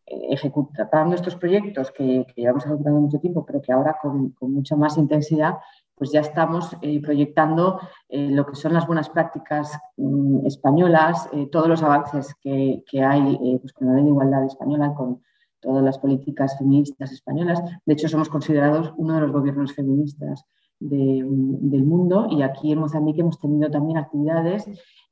ejecutando 0.07 1.14
estos 1.14 1.37
proyectos 1.37 1.90
que, 1.90 2.27
llevamos 2.35 2.64
ejecutando 2.64 3.01
mucho 3.01 3.18
tiempo, 3.18 3.44
pero 3.44 3.61
que 3.61 3.73
ahora 3.73 3.97
con, 4.01 4.35
mucha 4.40 4.75
más 4.77 4.97
intensidad, 4.97 5.59
pues 5.94 6.11
ya 6.12 6.20
estamos 6.20 6.76
eh, 6.83 7.00
proyectando 7.00 7.78
lo 8.09 8.46
que 8.46 8.54
son 8.54 8.74
las 8.74 8.87
buenas 8.87 9.11
prácticas 9.11 9.78
mm, 9.96 10.46
españolas, 10.46 11.28
todos 11.50 11.68
los 11.68 11.83
avances 11.83 12.35
que, 12.40 12.83
hay 13.02 13.59
pues 13.61 13.72
con 13.72 13.88
la 13.88 13.94
ley 13.94 14.04
de 14.04 14.11
igualdad 14.11 14.44
española, 14.44 14.94
con 14.94 15.22
todas 15.61 15.83
las 15.83 15.98
políticas 15.98 16.59
feministas 16.59 17.11
españolas. 17.12 17.62
De 17.87 17.94
hecho, 17.94 18.09
somos 18.09 18.28
considerados 18.28 18.92
uno 18.96 19.14
de 19.14 19.20
los 19.20 19.33
gobiernos 19.33 19.72
feministas 19.72 20.44
del 20.78 21.85
mundo 21.85 22.26
y 22.30 22.42
aquí 22.42 22.72
en 22.72 22.80
Mozambique 22.80 23.20
hemos 23.20 23.40
tenido 23.40 23.70
también 23.70 23.96
actividades 23.96 24.66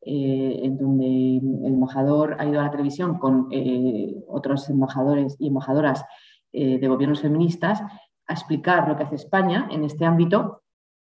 eh, 0.05 0.61
en 0.65 0.77
donde 0.77 1.37
el 1.37 1.73
embajador 1.75 2.37
ha 2.39 2.47
ido 2.47 2.61
a 2.61 2.65
la 2.65 2.71
televisión 2.71 3.19
con 3.19 3.49
eh, 3.51 4.15
otros 4.27 4.69
embajadores 4.69 5.37
y 5.39 5.49
embajadoras 5.49 6.05
eh, 6.53 6.79
de 6.79 6.89
gobiernos 6.89 7.23
feministas 7.23 7.81
a 8.27 8.33
explicar 8.33 8.89
lo 8.89 8.97
que 8.97 9.05
hace 9.05 9.15
España 9.15 9.69
en 9.71 9.85
este 9.85 10.05
ámbito 10.05 10.62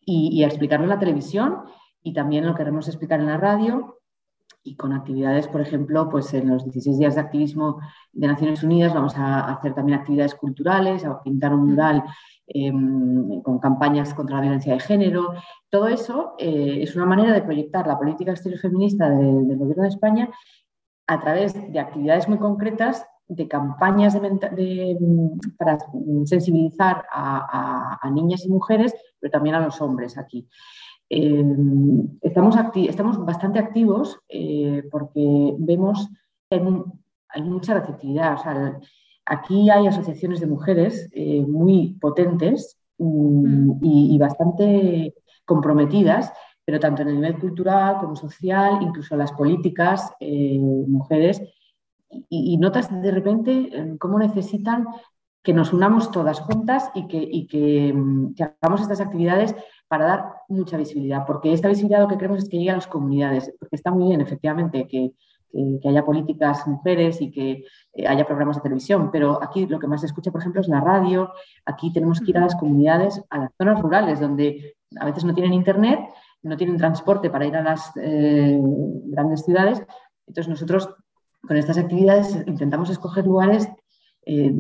y, 0.05 0.43
a 0.43 0.47
explicarlo 0.47 0.85
en 0.85 0.91
la 0.91 0.99
televisión 0.99 1.62
y 2.03 2.12
también 2.12 2.47
lo 2.47 2.55
queremos 2.55 2.88
explicar 2.88 3.21
en 3.21 3.27
la 3.27 3.37
radio 3.37 3.99
y 4.65 4.77
con 4.77 4.93
actividades, 4.93 5.49
por 5.49 5.61
ejemplo, 5.61 6.09
pues 6.09 6.33
en 6.35 6.49
los 6.49 6.65
16 6.65 6.99
días 6.99 7.15
de 7.17 7.21
activismo 7.21 7.81
de 8.12 8.29
Naciones 8.29 8.62
Unidas 8.62 8.95
vamos 8.95 9.17
a 9.17 9.53
hacer 9.53 9.75
también 9.75 9.99
actividades 9.99 10.35
culturales, 10.35 11.05
a 11.05 11.21
pintar 11.23 11.53
un 11.53 11.71
mural 11.71 12.05
Em, 12.55 13.41
con 13.41 13.59
campañas 13.61 14.12
contra 14.15 14.37
la 14.37 14.43
violencia 14.43 14.75
de 14.75 14.81
género. 14.81 15.33
Todo 15.71 15.88
eso 15.88 16.35
eh, 16.38 16.81
es 16.83 16.95
una 16.97 17.07
manera 17.07 17.33
de 17.33 17.43
proyectar 17.43 17.87
la 17.87 17.99
política 17.99 18.33
exterior 18.33 18.61
feminista 18.61 19.09
del 19.09 19.57
Gobierno 19.57 19.85
de 19.85 19.88
España 19.88 20.29
a 21.07 21.21
través 21.21 21.55
de 21.73 21.79
actividades 21.79 22.29
muy 22.29 22.38
concretas, 22.38 23.07
de 23.35 23.49
campañas 23.49 24.16
para 25.59 25.79
sensibilizar 26.25 27.05
a, 27.11 28.11
niñas 28.12 28.45
y 28.45 28.49
mujeres, 28.49 28.95
pero 29.18 29.31
también 29.31 29.55
a 29.55 29.61
los 29.61 29.81
hombres 29.81 30.18
aquí. 30.18 30.47
estamos, 31.09 32.57
estamos 32.75 33.25
bastante 33.25 33.59
activos 33.59 34.18
porque 34.90 35.55
vemos 35.59 36.09
que 36.51 36.62
hay, 37.29 37.42
mucha 37.42 37.75
receptividad. 37.75 38.37
aquí 39.25 39.71
hay 39.71 39.87
asociaciones 39.87 40.40
de 40.40 40.47
mujeres 40.47 41.11
muy 41.49 41.97
potentes 42.01 42.79
mm, 42.99 43.71
mm. 43.71 43.79
y, 43.83 44.18
bastante 44.18 45.14
comprometidas 45.45 46.33
pero 46.64 46.79
tanto 46.79 47.03
en 47.03 47.09
el 47.09 47.14
nivel 47.16 47.38
cultural 47.38 47.99
como 47.99 48.14
social, 48.14 48.79
incluso 48.83 49.16
las 49.16 49.33
políticas, 49.33 50.12
eh, 50.21 50.59
mujeres, 50.59 51.42
y, 52.29 52.57
notas 52.59 52.88
de 52.90 53.11
repente 53.11 53.70
eh, 53.72 53.96
cómo 53.98 54.18
necesitan 54.18 54.87
que 55.42 55.53
nos 55.53 55.72
unamos 55.72 56.11
todas 56.11 56.40
juntas 56.40 56.90
y, 56.94 57.07
que, 57.09 57.92
mm, 57.92 58.35
que, 58.35 58.44
hagamos 58.44 58.81
estas 58.81 59.01
actividades 59.01 59.55
para 59.88 60.07
dar 60.07 60.25
mucha 60.48 60.77
visibilidad, 60.77 61.25
porque 61.27 61.53
esta 61.53 61.68
visibilidad 61.68 62.01
lo 62.01 62.09
que 62.09 62.16
queremos 62.16 62.42
es 62.42 62.48
que 62.48 62.59
llegue 62.59 62.70
a 62.70 62.77
las 62.77 62.87
comunidades, 62.87 63.53
porque 63.59 63.77
está 63.77 63.90
muy 63.90 64.09
bien, 64.09 64.20
efectivamente, 64.20 64.87
que, 64.87 65.12
haya 65.87 66.03
políticas 66.03 66.66
mujeres 66.66 67.20
y 67.20 67.31
que 67.31 67.64
eh, 67.92 68.07
haya 68.07 68.25
programas 68.25 68.57
de 68.57 68.62
televisión, 68.62 69.11
pero 69.12 69.38
aquí 69.42 69.66
lo 69.66 69.79
que 69.79 69.87
más 69.87 70.01
se 70.01 70.07
escucha, 70.07 70.31
por 70.31 70.40
ejemplo, 70.40 70.62
es 70.62 70.68
la 70.68 70.81
radio, 70.81 71.31
aquí 71.66 71.92
tenemos 71.92 72.20
que 72.20 72.31
ir 72.31 72.38
a 72.38 72.40
las 72.40 72.55
comunidades, 72.55 73.22
a 73.29 73.37
las 73.37 73.51
zonas 73.59 73.83
rurales, 73.83 74.18
donde 74.18 74.77
a 74.98 75.05
veces 75.05 75.27
no 75.27 75.35
tienen 75.35 75.53
internet 75.53 76.01
no 76.42 76.57
tienen 76.57 76.77
transporte 76.77 77.31
para 77.31 77.46
ir 77.46 77.57
a 77.57 77.62
las 77.62 77.92
eh, 77.96 78.59
grandes 79.07 79.44
ciudades. 79.44 79.83
Entonces 80.27 80.48
nosotros 80.48 80.94
con 81.46 81.57
estas 81.57 81.78
actividades 81.78 82.37
intentamos 82.46 82.90
escoger 82.90 83.26
lugares 83.26 83.68
eh, 84.24 84.52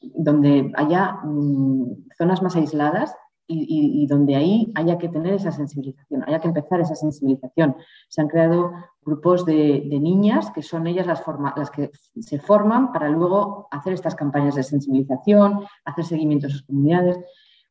donde 0.00 0.72
haya 0.76 1.18
mm, 1.24 2.06
zonas 2.16 2.42
más 2.42 2.56
aisladas 2.56 3.14
y, 3.52 4.06
donde 4.06 4.36
ahí 4.36 4.72
haya 4.76 4.96
que 4.96 5.08
tener 5.08 5.34
esa 5.34 5.50
sensibilización, 5.50 6.22
haya 6.24 6.38
que 6.38 6.46
empezar 6.46 6.80
esa 6.80 6.94
sensibilización. 6.94 7.74
Se 8.08 8.20
han 8.20 8.28
creado 8.28 8.72
grupos 9.02 9.44
de, 9.44 9.82
niñas 10.00 10.52
que 10.52 10.62
son 10.62 10.86
ellas 10.86 11.06
las, 11.06 11.22
las, 11.56 11.70
que 11.70 11.90
se 12.20 12.38
forman 12.38 12.92
para 12.92 13.08
luego 13.08 13.66
hacer 13.72 13.92
estas 13.92 14.14
campañas 14.14 14.54
de 14.54 14.62
sensibilización, 14.62 15.64
hacer 15.84 16.04
seguimiento 16.04 16.46
a 16.46 16.50
sus 16.50 16.62
comunidades. 16.62 17.18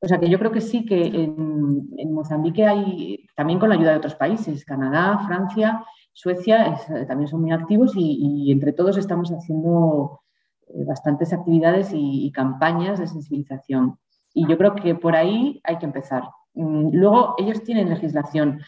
O 0.01 0.08
sea 0.08 0.19
que 0.19 0.29
yo 0.29 0.39
creo 0.39 0.51
que 0.51 0.62
sí 0.62 0.86
que 0.86 1.05
en, 1.05 2.13
Mozambique 2.13 2.65
hay, 2.65 3.25
también 3.36 3.60
con 3.60 3.69
la 3.69 3.75
ayuda 3.75 3.91
de 3.91 3.97
otros 3.97 4.15
países, 4.15 4.65
Canadá, 4.65 5.19
Francia, 5.27 5.84
Suecia, 6.19 6.77
eh, 6.89 7.05
también 7.05 7.29
son 7.29 7.39
muy 7.39 7.53
activos 7.53 7.93
y, 7.95 8.51
entre 8.51 8.73
todos 8.73 8.97
estamos 8.97 9.29
haciendo 9.29 10.19
eh, 10.67 10.84
bastantes 10.84 11.32
actividades 11.32 11.91
y, 11.93 12.29
campañas 12.34 12.99
de 12.99 13.08
sensibilización. 13.08 13.97
Y 14.34 14.45
yo 14.45 14.58
creo 14.58 14.75
que 14.75 14.95
por 14.95 15.15
ahí 15.15 15.62
hay 15.63 15.77
que 15.77 15.86
empezar. 15.86 16.23
Mm, 16.55 16.89
luego, 16.91 17.36
ellos 17.38 17.63
tienen 17.63 17.88
legislación 17.88 18.60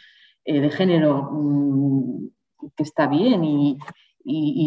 eh, 0.45 0.61
de 0.61 0.69
género 0.69 1.29
mm, 1.29 2.27
que 2.73 2.83
está 2.83 3.07
bien 3.07 3.43
y, 3.43 3.77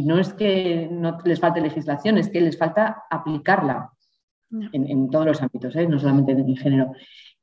no 0.04 0.18
es 0.18 0.34
que 0.34 0.86
no 0.92 1.16
les 1.24 1.40
falte 1.40 1.62
legislación, 1.62 2.18
es 2.18 2.28
que 2.28 2.42
les 2.42 2.58
falta 2.58 3.04
aplicarla 3.08 3.92
en, 4.72 5.08
todos 5.08 5.24
los 5.24 5.40
ámbitos, 5.40 5.74
¿eh? 5.76 5.86
no 5.88 5.98
solamente 5.98 6.32
en 6.32 6.40
el 6.40 6.58
género. 6.58 6.92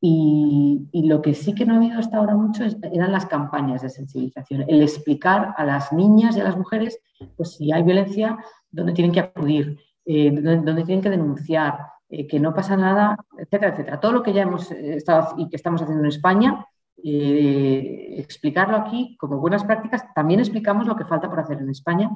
Y, 0.03 0.89
lo 1.07 1.21
que 1.21 1.35
sí 1.35 1.53
que 1.53 1.65
no 1.65 1.75
ha 1.75 1.77
habido 1.77 1.99
hasta 1.99 2.17
ahora 2.17 2.35
mucho 2.35 2.63
eran 2.91 3.11
las 3.11 3.27
campañas 3.27 3.83
de 3.83 3.89
sensibilización, 3.89 4.65
el 4.67 4.81
explicar 4.81 5.53
a 5.55 5.63
las 5.63 5.93
niñas 5.93 6.35
y 6.35 6.41
a 6.41 6.43
las 6.43 6.57
mujeres, 6.57 6.99
pues 7.37 7.55
si 7.55 7.71
hay 7.71 7.83
violencia, 7.83 8.37
dónde 8.71 8.93
tienen 8.93 9.11
que 9.11 9.19
acudir, 9.19 9.77
eh, 10.05 10.31
dónde, 10.31 10.83
tienen 10.83 11.01
que 11.01 11.11
denunciar, 11.11 11.77
eh, 12.09 12.25
que 12.25 12.39
no 12.39 12.53
pasa 12.53 12.75
nada, 12.75 13.15
etcétera, 13.37 13.73
etcétera. 13.73 13.99
Todo 13.99 14.11
lo 14.11 14.23
que 14.23 14.33
ya 14.33 14.41
hemos 14.41 14.71
estado 14.71 15.35
y 15.37 15.49
que 15.49 15.55
estamos 15.55 15.81
haciendo 15.81 16.03
en 16.03 16.09
España, 16.09 16.65
explicarlo 17.03 18.77
aquí 18.77 19.15
como 19.19 19.39
buenas 19.39 19.63
prácticas, 19.63 20.05
también 20.13 20.39
explicamos 20.39 20.87
lo 20.87 20.95
que 20.95 21.05
falta 21.05 21.29
por 21.29 21.39
hacer 21.39 21.59
en 21.59 21.69
España. 21.69 22.09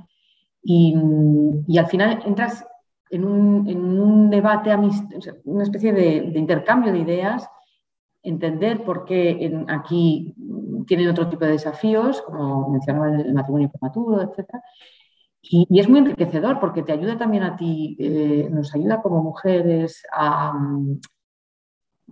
Y, 0.67 0.95
al 1.78 1.88
final 1.88 2.24
entras 2.26 2.65
en 3.12 3.24
un, 3.24 4.30
debate, 4.32 4.76
una 5.43 5.63
especie 5.63 5.93
de, 5.93 6.15
intercambio 6.36 6.91
de 6.91 7.00
ideas, 7.00 7.48
entender 8.25 8.83
por 8.83 9.05
qué 9.05 9.63
aquí 9.67 10.33
tienen 10.88 11.09
otro 11.09 11.29
tipo 11.29 11.45
de 11.45 11.51
desafíos, 11.51 12.21
como 12.21 12.69
mencionaba 12.69 13.09
el 13.09 13.33
matrimonio 13.33 13.71
prematuro, 13.71 14.21
etc. 14.21 14.49
Y, 15.41 15.79
es 15.79 15.88
muy 15.88 15.99
enriquecedor 15.99 16.59
porque 16.59 16.83
te 16.83 16.91
ayuda 16.91 17.17
también 17.17 17.43
a 17.43 17.55
ti, 17.55 17.95
eh, 17.99 18.49
nos 18.51 18.73
ayuda 18.75 19.01
como 19.01 19.23
mujeres 19.23 20.03
a 20.11 20.53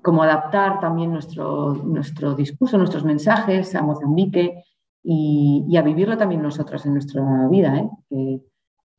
como 0.02 0.24
adaptar 0.24 0.80
también 0.80 1.12
nuestro, 1.12 1.74
nuestro 1.76 2.34
discurso, 2.34 2.78
nuestros 2.78 3.06
mensajes 3.06 3.74
a 3.76 3.82
Mozambique 3.82 4.64
y, 5.04 5.76
a 5.78 5.82
vivirlo 5.82 6.18
también 6.18 6.42
nosotras 6.42 6.86
en 6.86 6.94
nuestra 6.94 7.48
vida. 7.50 7.90
¿eh? 8.12 8.40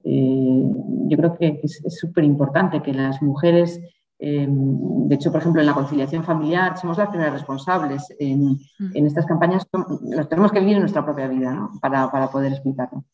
Eh, 0.05 0.65
yo 1.09 1.17
creo 1.17 1.37
que 1.37 1.61
es 1.63 1.99
súper 1.99 2.25
importante 2.25 2.83
que 2.83 2.93
las 2.93 3.23
mujeres, 3.23 3.81
eh, 4.19 4.47
de 4.49 5.15
hecho, 5.15 5.31
por 5.31 5.41
ejemplo, 5.41 5.61
en 5.61 5.67
la 5.67 5.75
conciliación 5.75 6.25
familiar, 6.25 6.79
somos 6.79 6.99
las 6.99 7.09
primeras 7.09 7.33
responsables. 7.35 8.03
En, 8.19 8.53
mm. 8.79 9.07
estas 9.07 9.27
campañas 9.27 9.67
las 10.03 10.29
tenemos 10.29 10.53
que 10.53 10.61
vivir 10.61 10.75
en 10.75 10.81
nuestra 10.81 11.05
propia 11.05 11.29
vida 11.29 11.69
para, 11.81 12.11
poder 12.31 12.53
explicarlo. 12.53 13.05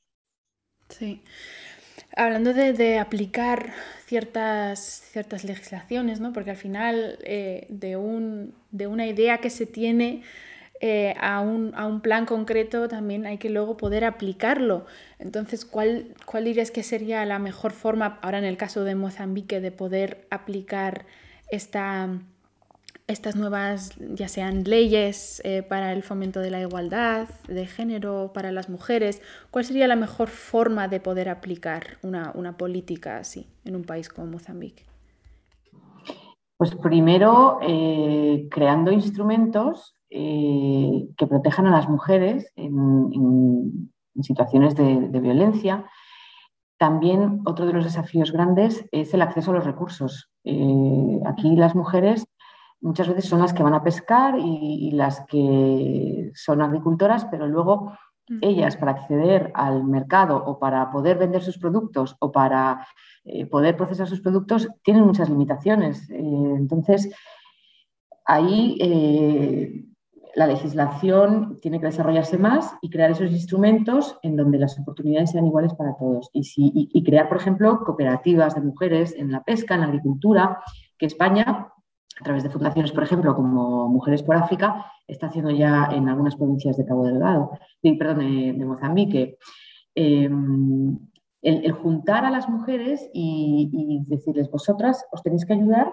Sí. 0.89 1.23
Hablando 2.17 2.53
de, 2.53 2.99
aplicar 2.99 3.73
ciertas, 4.07 5.03
ciertas 5.13 5.45
legislaciones, 5.45 6.21
¿no? 6.21 6.33
porque 6.33 6.51
al 6.51 6.57
final 6.57 7.19
eh, 7.23 7.67
de, 7.71 7.97
un, 7.97 8.55
de 8.71 8.87
una 8.87 9.07
idea 9.07 9.39
que 9.39 9.51
se 9.51 9.67
tiene 9.67 10.23
eh, 10.83 11.15
a, 11.21 11.41
un, 11.41 12.01
plan 12.01 12.25
concreto 12.25 12.89
también 12.89 13.27
hay 13.27 13.37
que 13.37 13.51
luego 13.51 13.77
poder 13.77 14.07
aplicarlo. 14.07 14.87
Entonces, 15.19 15.67
¿cuál, 15.67 16.15
¿cuál 16.25 16.45
dirías 16.45 16.71
que 16.71 16.83
sería 16.83 17.27
la 17.27 17.39
mejor 17.39 17.73
forma, 17.73 18.19
ahora 18.23 18.39
en 18.39 18.45
el 18.45 18.57
caso 18.57 18.85
de 18.85 18.95
Mozambique, 18.95 19.61
de 19.61 19.73
poder 19.73 20.27
aplicar 20.31 21.05
esta, 21.51 22.09
estas 23.09 23.37
nuevas, 23.37 23.93
ya 23.99 24.29
sean 24.29 24.65
leyes 24.65 25.43
eh, 25.45 25.63
para 25.63 25.93
el 25.93 26.03
fomento 26.03 26.41
de 26.41 26.51
la 26.51 26.63
igualdad 26.63 27.29
de 27.47 27.67
género 27.67 28.31
para 28.33 28.51
las 28.51 28.71
mujeres? 28.71 29.21
¿Cuál 29.51 29.67
sería 29.67 29.87
la 29.87 29.97
mejor 29.97 30.29
forma 30.29 30.89
de 30.89 30.99
poder 30.99 31.29
aplicar 31.29 31.99
una, 32.03 32.57
política 32.57 33.19
así 33.19 33.47
en 33.67 33.77
un 33.77 33.85
país 33.85 34.09
como 34.09 34.29
Mozambique? 34.29 34.85
Pues 36.57 36.75
primero, 36.75 37.59
eh, 37.63 38.49
creando 38.51 38.93
instrumentos 38.93 39.95
eh, 40.13 41.09
que 41.17 41.27
protejan 41.29 41.69
a 41.69 41.71
las 41.71 41.89
mujeres 41.89 42.53
en, 42.57 43.93
situaciones 44.23 44.75
de, 44.75 45.21
violencia. 45.21 45.87
También 46.79 47.43
otro 47.47 47.65
de 47.65 47.73
los 47.73 47.85
desafíos 47.85 48.33
grandes 48.33 48.85
es 48.91 49.15
el 49.15 49.23
acceso 49.23 49.53
a 49.53 49.55
los 49.55 49.65
recursos. 49.65 50.29
Eh, 50.43 51.21
aquí 51.27 51.55
las 51.55 51.77
mujeres 51.77 52.27
muchas 52.81 53.07
veces 53.07 53.27
son 53.27 53.39
las 53.39 53.55
que 53.55 53.63
van 53.63 53.75
a 53.75 53.85
pescar 53.85 54.35
y, 54.37 54.91
las 54.91 55.25
que 55.27 56.33
son 56.35 56.61
agricultoras, 56.61 57.25
pero 57.27 57.47
luego 57.47 57.93
ellas 58.41 58.77
para 58.77 58.93
acceder 58.93 59.53
al 59.55 59.85
mercado 59.85 60.43
o 60.45 60.59
para 60.59 60.91
poder 60.91 61.19
vender 61.19 61.43
sus 61.43 61.59
productos 61.59 62.17
o 62.19 62.33
para 62.33 62.85
eh, 63.25 63.47
poder 63.47 63.77
procesar 63.77 64.09
sus 64.09 64.21
productos 64.21 64.69
tienen 64.83 65.07
muchas 65.07 65.31
limitaciones. 65.31 66.11
entonces, 66.11 67.15
ahí 68.25 69.87
la 70.35 70.47
legislación 70.47 71.59
tiene 71.61 71.81
que 71.81 71.87
desarrollarse 71.87 72.39
más 72.39 72.75
y 72.81 72.91
crear 72.91 73.11
esos 73.11 73.31
instrumentos 73.31 74.19
en 74.23 74.37
donde 74.37 74.59
las 74.59 74.79
oportunidades 74.79 75.31
sean 75.31 75.47
iguales 75.47 75.75
para 75.75 75.97
todos. 75.97 76.31
Y, 76.33 76.91
y, 76.93 77.05
crear, 77.05 77.29
por 77.29 77.39
ejemplo, 77.39 77.81
cooperativas 77.85 78.55
de 78.55 78.61
mujeres 78.61 79.15
en 79.17 79.33
la 79.33 79.43
pesca, 79.43 79.75
en 79.75 79.81
la 79.81 79.87
agricultura, 79.87 80.61
que 80.99 81.07
España, 81.07 81.69
a 82.21 82.25
través 82.25 82.43
de 82.43 82.51
fundaciones, 82.51 82.93
por 82.93 83.03
ejemplo, 83.03 83.35
como 83.35 83.89
Mujeres 83.89 84.23
por 84.23 84.37
África, 84.37 84.87
está 85.07 85.27
haciendo 85.27 85.51
ya 85.51 85.89
en 85.93 86.09
algunas 86.09 86.37
provincias 86.37 86.77
de 86.77 86.87
Cabo 86.87 87.05
Delgado, 87.05 87.51
perdón, 87.83 88.19
de, 88.19 88.65
Mozambique. 88.65 89.39
Em, 89.95 90.99
el, 91.43 91.73
juntar 91.73 92.25
a 92.25 92.31
las 92.31 92.49
mujeres 92.49 93.11
y 93.13 94.05
decirles, 94.07 94.51
vosotras 94.51 95.05
os 95.11 95.23
tenéis 95.23 95.47
que 95.47 95.55
ayudar 95.55 95.93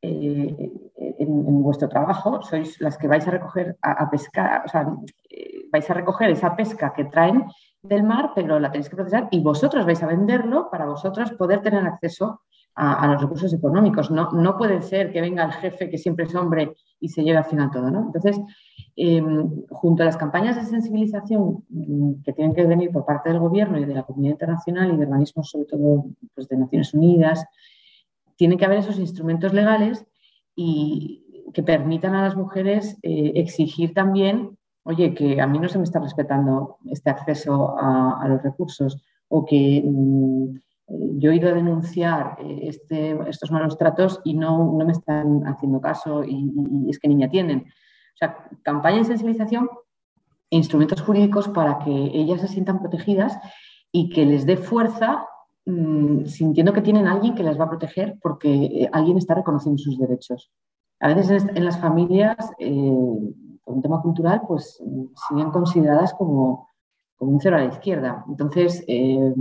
eh, 0.00 0.70
en, 1.18 1.62
vuestro 1.62 1.88
trabajo 1.88 2.40
sois 2.42 2.80
las 2.80 2.96
que 2.96 3.08
vais 3.08 3.26
a 3.26 3.30
recoger 3.30 3.76
a, 3.82 4.08
pescar, 4.10 4.62
o 4.64 4.68
sea, 4.68 4.86
eh, 5.28 5.66
vais 5.72 5.90
a 5.90 5.94
recoger 5.94 6.30
esa 6.30 6.54
pesca 6.54 6.92
que 6.94 7.04
traen 7.04 7.44
del 7.82 8.04
mar, 8.04 8.32
pero 8.34 8.58
la 8.58 8.70
tenéis 8.70 8.88
que 8.88 8.96
procesar 8.96 9.28
y 9.30 9.40
vosotros 9.42 9.86
vais 9.86 10.02
a 10.02 10.06
venderlo 10.06 10.70
para 10.70 10.86
vosotros 10.86 11.32
poder 11.32 11.62
tener 11.62 11.84
acceso 11.86 12.42
a, 12.78 13.08
los 13.08 13.20
recursos 13.20 13.52
económicos. 13.52 14.10
No, 14.10 14.30
no 14.30 14.56
puede 14.56 14.82
ser 14.82 15.12
que 15.12 15.20
venga 15.20 15.44
el 15.44 15.52
jefe 15.52 15.90
que 15.90 15.98
siempre 15.98 16.26
es 16.26 16.34
hombre 16.36 16.76
y 17.00 17.08
se 17.08 17.24
lleve 17.24 17.38
al 17.38 17.44
final 17.44 17.70
todo. 17.72 17.90
¿no? 17.90 18.02
Entonces, 18.06 18.40
em, 18.94 19.64
junto 19.68 20.04
a 20.04 20.06
las 20.06 20.16
campañas 20.16 20.54
de 20.54 20.64
sensibilización 20.64 21.64
que 22.24 22.32
tienen 22.32 22.54
que 22.54 22.64
venir 22.66 22.92
por 22.92 23.04
parte 23.04 23.30
del 23.30 23.40
gobierno 23.40 23.78
y 23.78 23.84
de 23.84 23.94
la 23.94 24.04
comunidad 24.04 24.34
internacional 24.34 24.92
y 24.92 24.96
de 24.96 25.02
organismos, 25.02 25.50
sobre 25.50 25.66
todo 25.66 26.04
pues, 26.34 26.46
de 26.48 26.56
Naciones 26.56 26.94
Unidas, 26.94 27.44
tiene 28.38 28.56
que 28.56 28.64
haber 28.64 28.78
esos 28.78 28.98
instrumentos 28.98 29.52
legales 29.52 30.06
y 30.56 31.44
que 31.52 31.62
permitan 31.62 32.14
a 32.14 32.22
las 32.22 32.36
mujeres 32.36 32.96
eh, 33.02 33.32
exigir 33.34 33.92
también 33.92 34.58
oye, 34.88 35.12
que 35.12 35.38
a 35.38 35.46
mí 35.46 35.58
no 35.58 35.68
se 35.68 35.76
me 35.76 35.84
está 35.84 36.00
respetando 36.00 36.78
este 36.86 37.10
acceso 37.10 37.76
a, 37.78 38.26
los 38.26 38.42
recursos 38.42 39.04
o 39.28 39.44
que 39.44 39.82
mm, 39.84 40.56
yo 41.18 41.30
he 41.30 41.36
ido 41.36 41.50
a 41.50 41.52
denunciar 41.52 42.38
eh, 42.40 42.60
este, 42.62 43.18
estos 43.28 43.50
malos 43.50 43.76
tratos 43.76 44.22
y 44.24 44.32
no, 44.32 44.72
me 44.72 44.92
están 44.92 45.42
haciendo 45.46 45.82
caso 45.82 46.24
y, 46.24 46.50
es 46.88 46.98
que 46.98 47.08
niña 47.08 47.28
tienen. 47.28 47.66
O 47.66 48.16
sea, 48.16 48.48
campaña 48.62 48.98
de 48.98 49.04
sensibilización 49.04 49.68
e 50.50 50.56
instrumentos 50.56 51.02
jurídicos 51.02 51.48
para 51.48 51.80
que 51.80 51.90
ellas 51.90 52.40
se 52.40 52.48
sientan 52.48 52.80
protegidas 52.80 53.38
y 53.92 54.08
que 54.08 54.24
les 54.24 54.46
dé 54.46 54.56
fuerza 54.56 55.26
mm, 55.68 56.26
sintiendo 56.26 56.72
que 56.72 56.82
tienen 56.82 57.06
alguien 57.06 57.34
que 57.34 57.42
las 57.42 57.58
va 57.58 57.64
a 57.64 57.70
proteger 57.70 58.18
porque 58.22 58.52
eh, 58.52 58.90
alguien 58.92 59.18
está 59.18 59.34
reconociendo 59.34 59.78
sus 59.78 59.98
derechos. 59.98 60.50
A 61.00 61.14
veces 61.14 61.46
en 61.54 61.64
las 61.64 61.78
familias, 61.80 62.36
eh, 62.58 62.92
por 63.64 63.74
un 63.74 63.82
tema 63.82 64.00
cultural, 64.02 64.42
pues 64.48 64.82
siguen 65.28 65.50
consideradas 65.50 66.14
como, 66.14 66.68
como 67.16 67.32
un 67.32 67.40
cero 67.40 67.56
a 67.56 67.60
la 67.60 67.66
izquierda. 67.66 68.24
Entonces, 68.28 68.82
eh, 68.88 69.34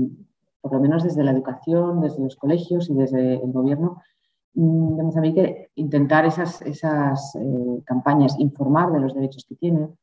por 0.62 0.74
lo 0.74 0.80
menos 0.80 1.04
desde 1.04 1.24
la 1.24 1.32
educación, 1.32 2.02
desde 2.02 2.24
los 2.24 2.36
colegios 2.36 2.90
y 2.90 2.94
desde 2.94 3.36
el 3.36 3.52
gobierno 3.52 4.02
mm, 4.54 4.98
de 4.98 5.04
Mozambique, 5.04 5.72
intentar 5.76 6.26
esas, 6.26 6.62
esas 6.62 7.38
campañas, 7.86 8.38
informar 8.40 8.92
de 8.92 9.00
los 9.00 9.16
derechos 9.16 9.46
que 9.48 9.56
tienen, 9.56 9.98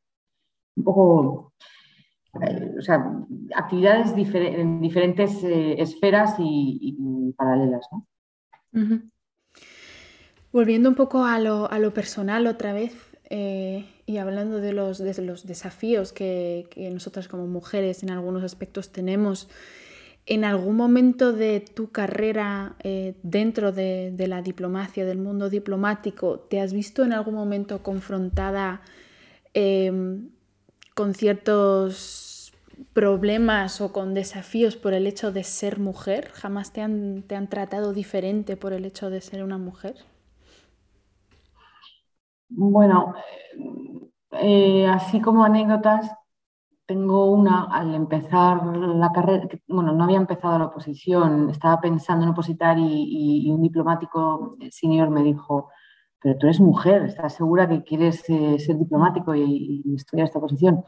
un 0.75 0.83
poco 0.83 1.53
o 2.77 2.81
sea, 2.81 3.03
actividades 3.55 4.11
en 4.13 4.81
diferentes 4.81 5.43
eh, 5.43 5.81
esferas 5.81 6.35
y, 6.39 6.97
paralelas. 7.37 7.85
Volviendo 10.51 10.89
un 10.89 10.95
poco 10.95 11.25
a 11.25 11.39
lo, 11.39 11.93
personal 11.93 12.47
otra 12.47 12.73
vez 12.73 12.93
eh, 13.29 13.85
y 14.05 14.17
hablando 14.17 14.59
de 14.59 14.73
los, 14.73 14.99
los 14.99 15.45
desafíos 15.45 16.13
que, 16.13 16.67
nosotras 16.91 17.27
como 17.27 17.47
mujeres 17.47 18.03
en 18.03 18.11
algunos 18.11 18.43
aspectos 18.43 18.91
tenemos, 18.91 19.49
¿en 20.25 20.43
algún 20.45 20.75
momento 20.75 21.33
de 21.33 21.59
tu 21.59 21.91
carrera 21.91 22.75
eh, 22.83 23.15
dentro 23.23 23.71
de, 23.71 24.11
de, 24.11 24.27
la 24.27 24.41
diplomacia, 24.41 25.05
del 25.05 25.19
mundo 25.19 25.49
diplomático, 25.49 26.39
te 26.39 26.59
has 26.59 26.73
visto 26.73 27.03
en 27.03 27.13
algún 27.13 27.35
momento 27.35 27.81
confrontada 27.83 28.81
con 30.95 31.13
ciertos 31.13 32.24
problemas 32.93 33.81
o 33.81 33.91
con 33.91 34.13
desafíos 34.13 34.75
por 34.75 34.93
el 34.93 35.07
hecho 35.07 35.31
de 35.31 35.43
ser 35.43 35.79
mujer? 35.79 36.29
¿Jamás 36.33 36.71
te 36.71 36.81
han, 36.81 37.23
te 37.23 37.35
han 37.35 37.47
tratado 37.47 37.93
diferente 37.93 38.57
por 38.57 38.73
el 38.73 38.85
hecho 38.85 39.09
de 39.09 39.21
ser 39.21 39.43
una 39.43 39.57
mujer? 39.57 39.95
Bueno, 42.49 43.15
eh, 44.31 44.87
así 44.87 45.21
como 45.21 45.43
anécdotas, 45.43 46.11
tengo 46.85 47.31
una 47.31 47.63
al 47.65 47.95
empezar 47.95 48.65
la 48.65 49.11
carrera, 49.11 49.47
bueno, 49.67 49.93
no 49.93 50.03
había 50.03 50.17
empezado 50.17 50.59
la 50.59 50.65
oposición, 50.65 51.49
estaba 51.49 51.81
pensando 51.81 52.23
en 52.23 52.31
opositar 52.31 52.77
y, 52.77 53.49
un 53.51 53.61
diplomático 53.61 54.57
senior 54.69 55.09
me 55.09 55.23
dijo, 55.23 55.69
pero 56.21 56.37
tú 56.37 56.47
eres 56.47 56.59
mujer, 56.59 57.03
¿estás 57.03 57.33
segura 57.33 57.67
que 57.67 57.83
quieres 57.83 58.23
eh, 58.29 58.59
ser 58.59 58.77
diplomático 58.77 59.33
y, 59.35 59.83
estudiar 59.95 60.27
esta 60.27 60.39
posición? 60.39 60.83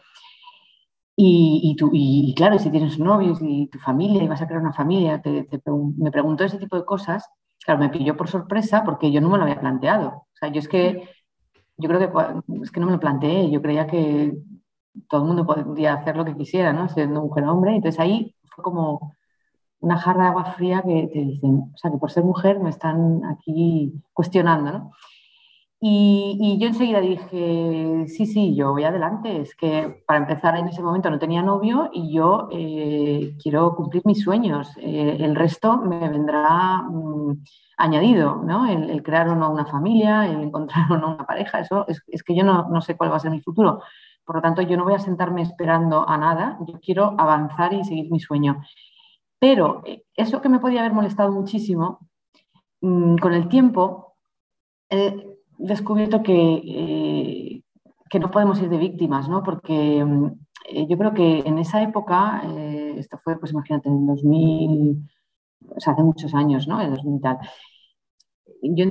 Y, 1.20 1.76
y, 1.92 2.36
claro, 2.36 2.60
si 2.60 2.70
tienes 2.70 3.00
novios 3.00 3.40
y 3.42 3.68
tu 3.68 3.80
familia 3.80 4.22
y 4.22 4.28
vas 4.28 4.42
a 4.42 4.46
crear 4.46 4.62
una 4.62 4.72
familia, 4.72 5.20
me 5.98 6.12
preguntó 6.12 6.44
ese 6.44 6.60
tipo 6.60 6.78
de 6.78 6.86
cosas, 6.86 7.28
claro, 7.66 7.80
me 7.80 7.90
pilló 7.90 8.16
por 8.16 8.30
sorpresa 8.30 8.84
porque 8.84 9.12
yo 9.12 9.20
no 9.20 9.30
me 9.30 9.38
lo 9.38 9.44
había 9.44 9.60
planteado. 9.60 10.10
O 10.10 10.38
sea, 10.40 10.50
yo 10.50 10.60
es 10.60 10.68
que, 10.68 11.10
yo 11.78 11.90
creo 11.90 12.00
que 12.00 12.62
es 12.62 12.70
que 12.70 12.80
no 12.80 12.86
me 12.86 12.92
lo 12.92 13.00
planteé, 13.00 13.50
yo 13.50 13.64
creía 13.64 13.88
que 13.88 14.38
todo 15.10 15.22
el 15.22 15.28
mundo 15.28 15.46
podía 15.48 15.96
hacer 15.96 16.16
lo 16.16 16.24
que 16.24 16.36
quisiera, 16.36 16.72
¿no? 16.72 16.88
Siendo 16.88 17.22
mujer 17.22 17.46
o 17.46 17.52
hombre, 17.54 17.76
entonces 17.76 18.00
ahí 18.00 18.36
fue 18.56 18.64
como 18.64 19.16
una 19.80 19.98
jarra 19.98 20.24
de 20.24 20.30
agua 20.30 20.46
fría 20.54 20.84
que 20.84 21.10
te 21.12 21.20
dicen, 21.20 21.72
o 21.74 21.78
sea, 21.78 21.90
que 21.90 21.98
por 21.98 22.12
ser 22.12 22.24
mujer 22.24 22.60
me 22.60 22.70
están 22.70 23.22
aquí 23.26 23.92
cuestionando, 24.14 24.72
¿no? 24.72 24.92
Y, 25.80 26.58
yo 26.60 26.68
enseguida 26.68 27.00
dije, 27.02 28.06
sí, 28.08 28.26
sí, 28.26 28.56
yo 28.56 28.72
voy 28.72 28.84
adelante. 28.84 29.42
Es 29.42 29.56
que 29.56 30.04
para 30.08 30.20
empezar 30.20 30.58
en 30.58 30.68
ese 30.68 30.82
momento 30.82 31.10
no 31.12 31.20
tenía 31.20 31.44
novio 31.44 31.90
y 31.94 32.12
yo 32.14 32.50
eh, 32.52 33.36
quiero 33.42 33.76
cumplir 33.76 34.04
mis 34.06 34.24
sueños. 34.24 34.76
Eh, 34.78 35.18
el 35.20 35.36
resto 35.36 35.78
me 35.78 36.10
vendrá 36.10 36.82
mm, 36.82 37.44
añadido, 37.78 38.42
¿no? 38.44 38.66
El, 38.66 39.04
crear 39.04 39.30
o 39.30 39.36
no 39.36 39.52
una 39.52 39.66
familia, 39.66 40.26
el 40.26 40.42
encontrar 40.42 40.92
o 40.92 40.98
no 40.98 41.14
una 41.16 41.28
pareja. 41.28 41.60
Eso 41.60 41.86
es, 41.88 42.24
que 42.24 42.36
yo 42.36 42.44
no, 42.44 42.68
no, 42.70 42.82
sé 42.82 42.98
cuál 42.98 43.12
va 43.12 43.18
a 43.18 43.20
ser 43.20 43.32
mi 43.32 43.42
futuro. 43.42 43.82
Por 44.26 44.38
lo 44.38 44.42
tanto, 44.42 44.62
yo 44.64 44.78
no 44.78 44.84
voy 44.84 44.96
a 44.96 45.00
sentarme 45.00 45.44
esperando 45.44 46.10
a 46.10 46.18
nada. 46.18 46.58
Yo 46.68 46.80
quiero 46.82 47.14
avanzar 47.18 47.74
y 47.74 47.84
seguir 47.84 48.12
mi 48.12 48.20
sueño. 48.20 48.64
Pero 49.40 49.84
eh, 49.86 50.04
eso 50.16 50.42
que 50.42 50.50
me 50.50 50.60
podía 50.60 50.80
haber 50.80 50.94
molestado 50.94 51.32
muchísimo, 51.32 52.00
mm, 52.82 53.18
con 53.18 53.34
el 53.34 53.48
tiempo 53.48 54.16
descubierto 55.58 56.24
que, 56.24 56.62
eh, 56.66 57.64
que 58.10 58.20
no 58.20 58.32
podemos 58.32 58.62
ir 58.62 58.70
de 58.70 58.78
víctimas, 58.78 59.28
¿no? 59.30 59.44
Porque 59.44 60.04
mm, 60.04 60.26
eh, 60.70 60.88
yo 60.88 60.98
creo 60.98 61.14
que 61.14 61.40
en 61.40 61.58
esa 61.60 61.82
época, 61.82 62.42
eh, 62.46 62.96
esto 62.98 63.18
fue, 63.24 63.40
pues 63.40 63.52
imagínate, 63.52 63.90
en 63.90 64.06
2000, 64.06 65.10
o 65.76 65.80
sea, 65.80 65.94
hace 65.94 66.04
muchos 66.04 66.34
años, 66.34 66.68
¿no? 66.68 66.82
En 66.82 66.92
2000 66.92 67.22
tal. 67.22 67.38
Yo 68.62 68.86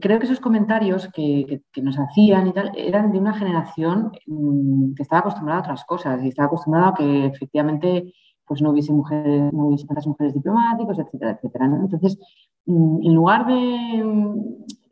creo 0.00 0.18
que 0.18 0.24
esos 0.24 0.40
comentarios 0.40 1.08
que, 1.12 1.62
nos 1.82 1.98
hacían 1.98 2.46
y 2.46 2.52
tal 2.52 2.72
eran 2.74 3.12
de 3.12 3.18
una 3.18 3.34
generación 3.34 4.12
mm, 4.26 4.94
que 4.94 5.02
estaba 5.02 5.20
acostumbrada 5.20 5.60
a 5.60 5.62
otras 5.62 5.84
cosas 5.84 6.22
y 6.24 6.28
estaba 6.28 6.46
acostumbrada 6.46 6.88
a 6.88 6.94
que 6.94 7.26
efectivamente 7.26 8.12
pues 8.46 8.62
no 8.62 8.70
hubiese 8.70 8.92
mujeres, 8.92 9.52
no 9.52 9.66
hubiese 9.66 9.86
tantas 9.86 10.06
mujeres 10.06 10.32
diplomáticos, 10.32 10.98
etcétera, 10.98 11.32
etcétera. 11.32 11.66
Entonces, 11.66 12.18
mm, 12.64 13.06
en 13.06 13.14
lugar 13.14 13.46
de 13.46 14.02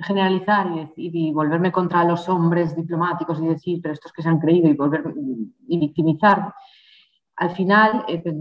generalizar 0.01 0.91
y, 0.97 1.33
volverme 1.33 1.73
contra 1.73 2.05
los 2.05 2.29
hombres 2.29 2.77
diplomáticos 2.77 3.41
y 3.41 3.47
decir, 3.47 3.81
pero 3.83 3.95
estos 3.95 4.13
que 4.13 4.23
se 4.23 4.29
han 4.29 4.39
creído 4.39 4.69
y 4.69 4.75
volver 4.75 5.03
y 5.69 5.79
victimizar, 5.79 6.53
al 7.37 7.51
final, 7.51 8.05
eh, 8.09 8.21
pues, 8.23 8.35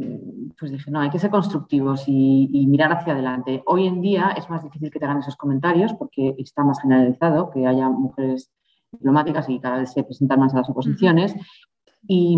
pues 0.58 0.72
dije, 0.72 0.90
no, 0.90 1.02
hay 1.02 1.10
que 1.10 1.20
ser 1.20 1.30
constructivos 1.30 2.06
y, 2.08 2.66
mirar 2.68 2.94
hacia 2.94 3.14
adelante. 3.14 3.62
Hoy 3.66 3.88
en 3.88 4.02
día 4.02 4.34
es 4.38 4.50
más 4.50 4.64
difícil 4.64 4.90
que 4.90 5.00
te 5.00 5.06
hagan 5.06 5.20
esos 5.20 5.36
comentarios 5.36 5.94
porque 5.94 6.34
está 6.38 6.64
más 6.64 6.82
generalizado 6.82 7.52
que 7.52 7.68
haya 7.68 7.90
mujeres 7.90 8.52
diplomáticas 8.92 9.50
y 9.50 9.60
cada 9.60 9.80
vez 9.80 9.92
se 9.92 10.04
presentan 10.04 10.40
más 10.40 10.54
a 10.54 10.58
las 10.60 10.70
oposiciones. 10.70 11.36
Y, 12.08 12.38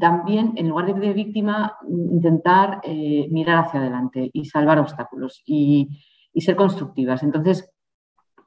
también, 0.00 0.54
en 0.56 0.68
lugar 0.68 0.86
de, 0.86 0.94
de 0.94 1.12
víctima, 1.12 1.76
intentar 1.88 2.80
eh, 2.82 3.28
mirar 3.30 3.64
hacia 3.64 3.78
adelante 3.78 4.30
y 4.32 4.46
salvar 4.46 4.80
obstáculos. 4.80 5.42
Y, 5.46 5.88
y 6.32 6.40
ser 6.40 6.56
constructivas. 6.56 7.22
Entonces, 7.22 7.70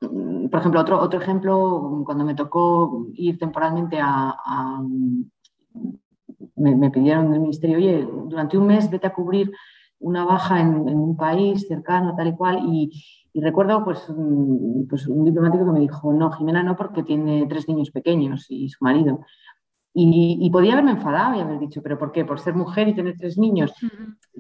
mm, 0.02 0.48
por 0.48 0.60
ejemplo, 0.60 0.82
otro, 0.82 1.00
otro 1.00 1.20
ejemplo, 1.20 2.04
cuando 2.06 2.26
me 2.26 2.36
tocó 2.36 3.08
ir 3.14 3.38
temporalmente 3.38 4.00
a... 4.02 4.82
me, 6.56 6.90
pidieron 6.92 7.32
del 7.32 7.42
ministerio, 7.42 7.78
oye, 7.78 8.08
durante 8.28 8.58
un 8.58 8.68
mes 8.68 8.90
vete 8.90 9.08
a 9.08 9.14
cubrir 9.14 9.52
una 10.00 10.26
baja 10.26 10.62
en, 10.62 10.76
un 10.76 11.18
país 11.18 11.68
cercano, 11.68 12.16
tal 12.16 12.28
y 12.28 12.36
cual, 12.36 12.60
y, 12.66 12.92
recuerdo 13.42 13.84
pues, 13.84 14.06
mm, 14.10 14.88
pues, 14.90 15.08
un 15.08 15.26
diplomático 15.26 15.66
que 15.66 15.72
me 15.72 15.80
dijo, 15.80 16.14
no, 16.14 16.32
Jimena 16.32 16.64
no, 16.64 16.76
porque 16.76 17.04
tiene 17.04 17.46
tres 17.48 17.68
niños 17.68 17.92
pequeños 17.92 18.46
y 18.50 18.70
su 18.70 18.84
marido. 18.84 19.22
Y, 19.98 20.50
podía 20.50 20.74
haberme 20.74 20.92
enfadado 20.92 21.38
y 21.38 21.40
haber 21.40 21.58
dicho, 21.58 21.82
¿pero 21.82 21.98
por 21.98 22.12
qué? 22.12 22.26
Por 22.26 22.38
ser 22.42 22.54
mujer 22.54 22.90
y 22.90 22.94
tener 22.94 23.16
tres 23.18 23.38
niños. 23.38 23.74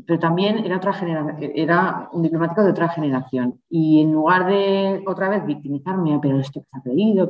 Pero 0.05 0.19
también 0.19 0.57
era, 0.57 0.75
otra 0.75 0.93
era 1.39 2.09
un 2.11 2.23
diplomático 2.23 2.61
de 2.61 2.71
otra 2.71 2.89
generación. 2.89 3.61
Y 3.69 4.01
en 4.01 4.11
lugar 4.11 4.47
de 4.47 5.01
otra 5.07 5.29
vez 5.29 5.45
victimizarme, 5.45 6.19
pero 6.21 6.41
esto 6.41 6.59
que 6.59 6.67
se 6.69 6.77
ha 6.77 6.81
creído, 6.81 7.29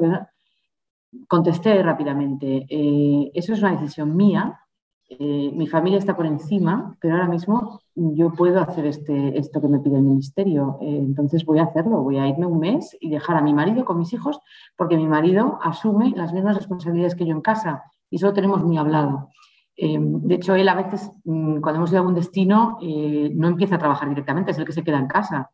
contesté 1.28 1.84
rápidamente, 1.84 2.66
eh, 2.68 3.32
eso 3.36 3.54
es 3.54 3.60
una 3.60 3.74
decisión 3.74 4.16
mía, 4.16 4.60
eh, 5.08 5.52
mi 5.54 5.68
familia 5.68 6.00
está 6.00 6.16
por 6.16 6.26
encima, 6.26 6.98
pero 7.00 7.14
ahora 7.14 7.28
mismo 7.28 7.80
yo 7.94 8.32
puedo 8.32 8.60
hacer 8.60 8.88
este, 8.88 9.38
esto 9.38 9.62
que 9.62 9.68
me 9.68 9.80
pide 9.80 9.98
el 9.98 10.02
ministerio, 10.02 10.80
eh, 10.82 10.98
entonces 10.98 11.46
voy 11.46 11.60
a 11.60 11.66
hacerlo, 11.66 12.02
voy 12.02 12.18
a 12.18 12.28
irme 12.28 12.48
un 12.48 12.58
mes 12.58 12.98
y 13.00 13.12
dejar 13.12 13.38
a 13.38 13.42
mi 13.42 13.54
marido 13.54 13.86
con 13.86 14.00
mis 14.00 14.12
hijos, 14.14 14.40
porque 14.76 14.98
mi 14.98 15.08
marido 15.08 15.60
asume 15.62 16.12
las 16.16 16.34
mismas 16.34 16.56
responsabilidades 16.56 17.14
que 17.14 17.28
yo 17.28 17.34
en 17.34 17.42
casa 17.42 17.84
y 18.10 18.18
eso 18.18 18.28
lo 18.28 18.34
tenemos 18.34 18.64
muy 18.64 18.78
hablado. 18.78 19.30
Eh, 19.78 19.98
de 20.00 20.36
hecho, 20.36 20.56
él 20.56 20.70
a 20.70 20.76
veces, 20.76 21.12
mm, 21.26 21.60
cuando 21.60 21.78
hemos 21.78 21.92
ido 21.92 22.02
a 22.02 22.08
un 22.08 22.14
destino, 22.14 22.78
eh, 22.82 23.32
no 23.36 23.48
empieza 23.48 23.76
a 23.76 23.80
trabajar 23.80 24.08
directamente, 24.08 24.52
es 24.52 24.58
el 24.58 24.66
que 24.66 24.72
se 24.72 24.84
queda 24.84 25.00
en 25.00 25.08
casa, 25.08 25.52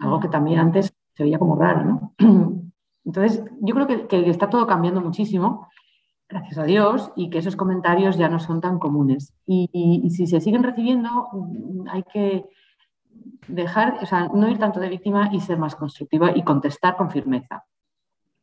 algo 0.00 0.20
que 0.20 0.28
también 0.28 0.58
antes 0.60 0.94
se 1.14 1.22
veía 1.22 1.38
como 1.38 1.56
raro. 1.56 2.12
Entonces, 3.04 3.44
yo 3.60 3.74
creo 3.74 4.08
que, 4.08 4.30
está 4.30 4.48
todo 4.48 4.66
cambiando 4.66 5.00
muchísimo, 5.00 5.68
gracias 6.28 6.58
a 6.58 6.64
Dios, 6.64 7.12
y 7.16 7.30
que 7.30 7.38
esos 7.38 7.56
comentarios 7.56 8.16
ya 8.16 8.28
no 8.28 8.38
son 8.38 8.60
tan 8.60 8.78
comunes. 8.78 9.34
Y, 9.46 10.08
si 10.10 10.26
se 10.26 10.40
siguen 10.40 10.62
recibiendo, 10.62 11.28
mm, 11.32 11.88
hay 11.90 12.04
que 12.04 12.46
dejar, 13.48 13.98
o 14.02 14.06
sea, 14.06 14.28
no 14.28 14.48
ir 14.48 14.58
tanto 14.58 14.80
de 14.80 14.88
víctima 14.88 15.30
y 15.32 15.40
ser 15.40 15.58
más 15.58 15.74
constructiva 15.74 16.36
y 16.36 16.42
contestar 16.42 16.96
con 16.96 17.10
firmeza. 17.10 17.64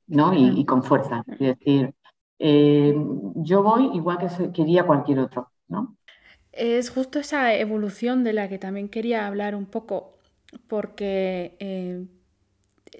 ¿no? 0.07 0.33
Y, 0.35 0.59
y, 0.59 0.65
con 0.65 0.83
fuerza. 0.83 1.23
Es 1.27 1.39
decir, 1.39 1.95
yo 2.39 3.63
voy 3.63 3.91
igual 3.93 4.17
que 4.17 4.51
quería 4.51 4.85
cualquier 4.85 5.19
otro, 5.19 5.51
¿no? 5.67 5.97
Es 6.51 6.89
justo 6.89 7.19
esa 7.19 7.53
evolución 7.55 8.23
de 8.23 8.33
la 8.33 8.47
que 8.47 8.57
también 8.57 8.87
quería 8.87 9.27
hablar 9.27 9.55
un 9.55 9.65
poco, 9.65 10.19
porque 10.67 11.57
eh, 11.59 12.05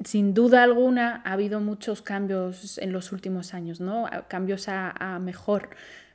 sin 0.04 0.34
duda 0.34 0.64
alguna 0.64 1.22
ha 1.26 1.34
habido 1.34 1.62
muchos 1.62 2.02
cambios 2.02 2.78
en 2.80 2.92
los 2.92 3.12
últimos 3.12 3.54
años, 3.54 3.80
¿no? 3.80 4.08
Cambios 4.28 4.68
a, 4.68 5.20
mejor 5.22 5.70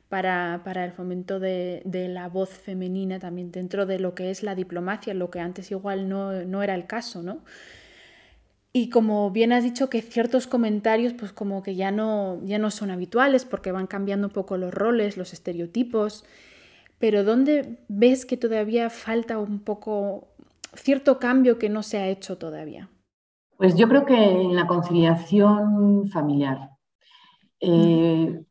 para, 0.09 0.61
el 0.85 0.91
fomento 0.91 1.39
de, 1.39 1.81
la 2.09 2.27
voz 2.27 2.49
femenina 2.49 3.17
también 3.17 3.51
dentro 3.51 3.85
de 3.85 3.97
lo 3.99 4.13
que 4.13 4.29
es 4.29 4.43
la 4.43 4.55
diplomacia, 4.55 5.13
lo 5.13 5.31
que 5.31 5.39
antes 5.39 5.71
igual 5.71 6.09
no, 6.09 6.63
era 6.63 6.75
el 6.75 6.85
caso, 6.85 7.23
¿no? 7.23 7.43
Y 8.73 8.89
como 8.89 9.31
bien 9.31 9.51
has 9.51 9.63
dicho 9.63 9.89
que 9.89 10.01
ciertos 10.01 10.47
comentarios 10.47 11.13
pues 11.13 11.33
como 11.33 11.61
que 11.61 11.75
ya 11.75 11.91
no, 11.91 12.39
ya 12.45 12.57
no 12.57 12.71
son 12.71 12.91
habituales 12.91 13.45
porque 13.45 13.71
van 13.71 13.87
cambiando 13.87 14.27
un 14.27 14.33
poco 14.33 14.57
los 14.57 14.73
roles, 14.73 15.17
los 15.17 15.33
estereotipos 15.33 16.23
pero 17.01 17.23
¿dónde 17.23 17.79
ves 17.89 18.25
que 18.27 18.37
todavía 18.37 18.89
falta 18.91 19.39
un 19.39 19.59
poco 19.59 20.27
cierto 20.75 21.17
cambio 21.17 21.57
que 21.57 21.67
no 21.67 21.81
se 21.81 21.97
ha 21.97 22.07
hecho 22.07 22.37
todavía? 22.37 22.89
Pues 23.57 23.75
yo 23.75 23.89
creo 23.89 24.05
que 24.05 24.15
en 24.15 24.55
la 24.55 24.67
conciliación 24.67 26.07
familiar. 26.09 26.69
Eh, 27.59 28.43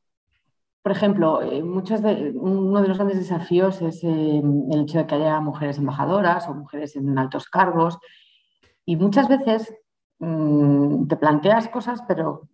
por 0.82 0.92
ejemplo, 0.92 1.42
eh, 1.42 1.62
uno 1.62 2.82
de 2.82 2.88
los 2.88 2.98
grandes 2.98 3.18
desafíos 3.18 3.80
es 3.82 4.02
eh, 4.02 4.42
el 4.72 4.80
hecho 4.80 4.98
de 4.98 5.06
que 5.06 5.14
haya 5.14 5.40
mujeres 5.40 5.78
embajadoras 5.78 6.48
o 6.48 6.54
mujeres 6.54 6.96
en 6.96 7.16
altos 7.18 7.48
cargos. 7.48 7.98
Y 8.84 8.96
muchas 8.96 9.28
veces 9.28 9.72
mm, 10.20 11.08
te 11.08 11.16
planteas 11.16 11.68
cosas, 11.68 12.02
pero 12.06 12.48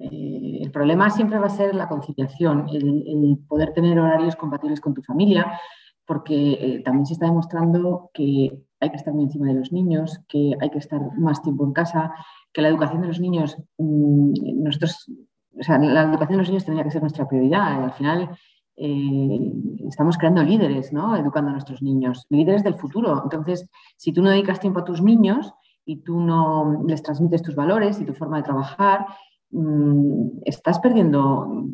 eh, 0.00 0.60
el 0.62 0.70
problema 0.70 1.10
siempre 1.10 1.38
va 1.38 1.46
a 1.46 1.50
ser 1.50 1.74
la 1.74 1.88
conciliación, 1.88 2.66
el, 2.70 3.38
poder 3.48 3.72
tener 3.72 3.98
horarios 3.98 4.36
compatibles 4.36 4.80
con 4.80 4.94
tu 4.94 5.02
familia, 5.02 5.58
porque 6.06 6.52
eh, 6.52 6.82
también 6.84 7.06
se 7.06 7.14
está 7.14 7.26
demostrando 7.26 8.10
que 8.14 8.62
hay 8.78 8.90
que 8.90 8.96
estar 8.96 9.12
muy 9.12 9.24
encima 9.24 9.48
de 9.48 9.54
los 9.54 9.72
niños, 9.72 10.20
que 10.28 10.54
hay 10.60 10.70
que 10.70 10.78
estar 10.78 11.00
más 11.18 11.42
tiempo 11.42 11.64
en 11.64 11.72
casa, 11.72 12.12
que 12.52 12.62
la 12.62 12.68
educación 12.68 13.02
de 13.02 13.08
los 13.08 13.20
niños, 13.20 13.56
mm, 13.78 14.62
nosotros, 14.62 15.10
o 15.58 15.62
sea, 15.62 15.78
la 15.78 16.02
educación 16.02 16.38
de 16.38 16.42
los 16.42 16.48
niños 16.48 16.64
tendría 16.64 16.84
que 16.84 16.90
ser 16.90 17.00
nuestra 17.00 17.26
prioridad. 17.26 17.84
Al 17.84 17.92
final 17.92 18.30
eh, 18.76 19.52
estamos 19.88 20.18
creando 20.18 20.42
líderes, 20.42 20.92
¿no? 20.92 21.16
Educando 21.16 21.48
a 21.48 21.52
nuestros 21.52 21.80
niños, 21.82 22.26
líderes 22.28 22.62
del 22.62 22.74
futuro. 22.74 23.22
Entonces, 23.24 23.68
si 23.96 24.12
tú 24.12 24.22
no 24.22 24.30
dedicas 24.30 24.60
tiempo 24.60 24.80
a 24.80 24.84
tus 24.84 25.02
niños 25.02 25.54
y 25.86 26.02
tú 26.02 26.20
no 26.20 26.82
les 26.86 27.02
transmites 27.02 27.42
tus 27.42 27.54
valores 27.54 28.00
y 28.00 28.04
tu 28.04 28.12
forma 28.12 28.36
de 28.36 28.42
trabajar, 28.42 29.06
Mm, 29.50 30.40
estás 30.44 30.78
perdiendo 30.80 31.68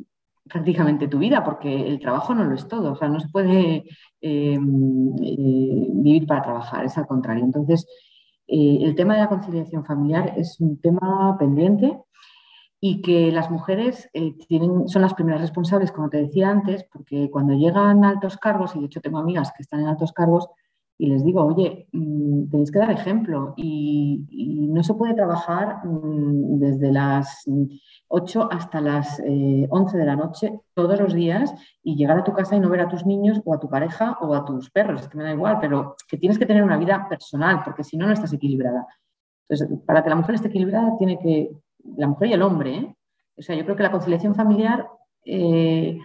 prácticamente 0.48 1.09
tu 1.09 1.18
vida 1.18 1.42
porque 1.44 1.88
el 1.88 1.98
trabajo 2.01 2.35
no 2.35 2.44
lo 2.44 2.55
es 2.55 2.68
todo, 2.68 2.92
o 2.92 2.96
sea, 2.96 3.09
no 3.09 3.18
se 3.20 3.29
puede 3.29 3.85
eh, 4.20 4.55
eh, 4.55 4.59
vivir 4.59 6.27
para 6.27 6.42
trabajar, 6.42 6.85
es 6.85 6.98
al 6.98 7.07
contrario. 7.07 7.44
Entonces, 7.44 7.87
eh, 8.46 8.79
el 8.83 8.94
tema 8.94 9.14
de 9.14 9.20
la 9.20 9.29
conciliación 9.29 9.85
familiar 9.85 10.35
es 10.37 10.61
un 10.61 10.81
tema 10.81 11.37
pendiente 11.38 11.98
y 12.81 13.01
que 13.01 13.33
las 13.33 13.51
mujeres 13.51 14.11
tienen, 14.48 14.88
son 14.88 15.03
las 15.03 15.14
primeras 15.14 15.40
responsables, 15.40 15.92
como 15.92 16.11
te 16.11 16.18
decía 16.18 16.51
antes, 16.51 16.85
porque 16.92 17.31
cuando 17.31 17.55
llegan 17.55 18.05
a 18.05 18.11
altos 18.11 18.37
cargos, 18.37 18.75
y 18.77 18.81
de 18.81 18.87
hecho 18.87 19.01
tengo 19.01 19.18
amigas 19.18 19.53
que 19.57 19.62
están 19.62 19.81
en 19.81 19.87
altos 19.87 20.12
cargos, 20.12 20.48
y 20.98 21.07
les 21.07 21.24
digo, 21.24 21.44
oye, 21.44 21.88
mm, 21.92 22.48
tenéis 22.50 22.70
que 22.70 22.78
dar 22.78 22.90
ejemplo 22.90 23.55
y, 23.57 24.24
no 24.72 24.83
se 24.83 24.94
puede 24.94 25.12
trabajar 25.12 25.85
mm, 25.85 26.59
desde 26.59 26.90
las 26.92 27.44
8 28.09 28.48
hasta 28.50 28.81
las 28.81 29.20
11 29.20 29.26
eh, 29.96 29.98
de 29.98 30.07
la 30.07 30.16
noche 30.16 30.61
todos 30.74 30.98
los 30.98 31.12
días 31.12 31.52
y 31.83 31.96
llegar 31.96 32.18
a 32.18 32.24
tu 32.24 32.33
casa 32.33 32.57
y 32.57 32.61
no 32.61 32.70
ver 32.70 32.81
a 32.81 32.88
tus 32.88 33.05
niños 33.05 33.42
o 33.44 33.52
a 33.52 33.61
tu 33.61 33.68
pareja 33.68 34.16
o 34.22 34.35
a 34.35 34.44
tus 34.46 34.70
perros, 34.70 35.02
es 35.02 35.09
que 35.09 35.18
me 35.18 35.24
da 35.24 35.33
igual, 35.33 35.59
pero 35.61 35.96
que 36.09 36.16
tienes 36.16 36.38
que 36.38 36.46
tener 36.46 36.62
una 36.62 36.78
vida 36.78 37.07
personal 37.09 37.61
porque 37.64 37.85
si 37.85 37.96
no, 37.98 38.07
no 38.07 38.12
estás 38.12 38.33
equilibrada. 38.33 38.87
Entonces, 39.48 39.78
para 39.85 40.02
que 40.02 40.09
la 40.09 40.16
mujer 40.16 40.37
esté 40.37 40.48
equilibrada, 40.48 40.96
tiene 40.96 41.18
que, 41.18 41.50
la 41.96 42.07
mujer 42.07 42.28
y 42.28 42.33
el 42.33 42.42
hombre, 42.42 42.76
¿eh? 42.76 42.96
o 43.37 43.42
sea, 43.42 43.55
yo 43.57 43.64
creo 43.64 43.76
que 43.76 43.83
la 43.83 43.92
conciliación 43.92 44.35
familiar... 44.35 44.88
Eh, 45.24 45.98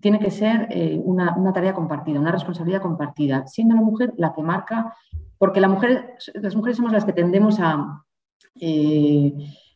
tiene 0.00 0.18
que 0.18 0.30
ser 0.30 0.68
eh, 0.70 1.00
una, 1.02 1.52
tarea 1.52 1.74
compartida, 1.74 2.20
una 2.20 2.32
responsabilidad 2.32 2.82
compartida, 2.82 3.46
siendo 3.46 3.74
la 3.74 3.82
mujer 3.82 4.12
la 4.16 4.32
que 4.32 4.42
marca, 4.42 4.94
porque 5.38 5.60
la 5.60 5.68
mujer, 5.68 6.16
las 6.34 6.54
mujeres 6.54 6.76
somos 6.76 6.92
las 6.92 7.04
que 7.04 7.12
tendemos 7.12 7.58
eh, 8.60 9.32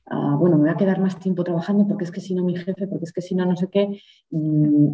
a, 0.06 0.36
bueno, 0.36 0.56
me 0.56 0.64
voy 0.64 0.70
a 0.70 0.76
quedar 0.76 1.00
más 1.00 1.18
tiempo 1.18 1.44
trabajando 1.44 1.86
porque 1.86 2.04
es 2.04 2.10
que 2.10 2.20
si 2.20 2.34
no 2.34 2.44
mi 2.44 2.56
jefe, 2.56 2.86
porque 2.86 3.04
es 3.04 3.12
que 3.12 3.22
si 3.22 3.34
no 3.34 3.46
no 3.46 3.56
sé 3.56 3.68
qué, 3.68 4.00
mm, 4.30 4.88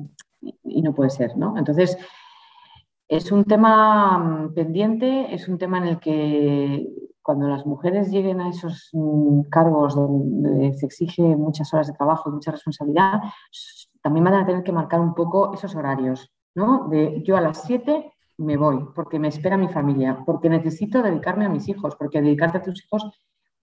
y, 0.65 0.83
no 0.83 0.95
puede 0.95 1.11
ser, 1.11 1.37
¿no? 1.37 1.59
Entonces, 1.59 1.99
es 3.09 3.33
un 3.33 3.45
tema 3.45 4.19
mm, 4.19 4.55
pendiente, 4.55 5.35
es 5.35 5.49
un 5.49 5.59
tema 5.59 5.79
en 5.79 5.85
el 5.85 5.99
que 5.99 6.89
cuando 7.23 7.49
las 7.49 7.67
mujeres 7.67 8.11
lleguen 8.11 8.41
a 8.41 8.49
esos 8.49 8.91
mm, 8.93 9.43
cargos 9.51 9.95
donde 9.95 10.73
se 10.75 10.87
exige 10.87 11.23
muchas 11.23 11.73
horas 11.75 11.89
de 11.89 11.95
trabajo 11.95 12.31
y 12.31 12.33
mucha 12.35 12.53
responsabilidad, 12.53 13.21
también 14.03 14.25
van 14.25 14.35
a 14.35 14.47
tener 14.47 14.63
que 14.63 14.73
marcar 14.73 15.01
un 15.01 15.15
poco 15.15 15.53
esos 15.55 15.75
horarios, 15.75 16.33
¿no? 16.55 16.89
De 16.89 17.23
yo 17.25 17.37
a 17.37 17.41
las 17.41 17.63
7 17.65 18.13
me 18.39 18.57
voy 18.57 18.87
porque 18.95 19.19
me 19.19 19.29
espera 19.29 19.57
mi 19.57 19.69
familia, 19.69 20.23
porque 20.25 20.49
necesito 20.49 21.03
dedicarme 21.03 21.45
a 21.45 21.51
mis 21.51 21.69
hijos, 21.69 21.97
porque 21.97 22.23
dedicarte 22.23 22.59
a 22.59 22.63
tus 22.63 22.85
hijos 22.85 23.11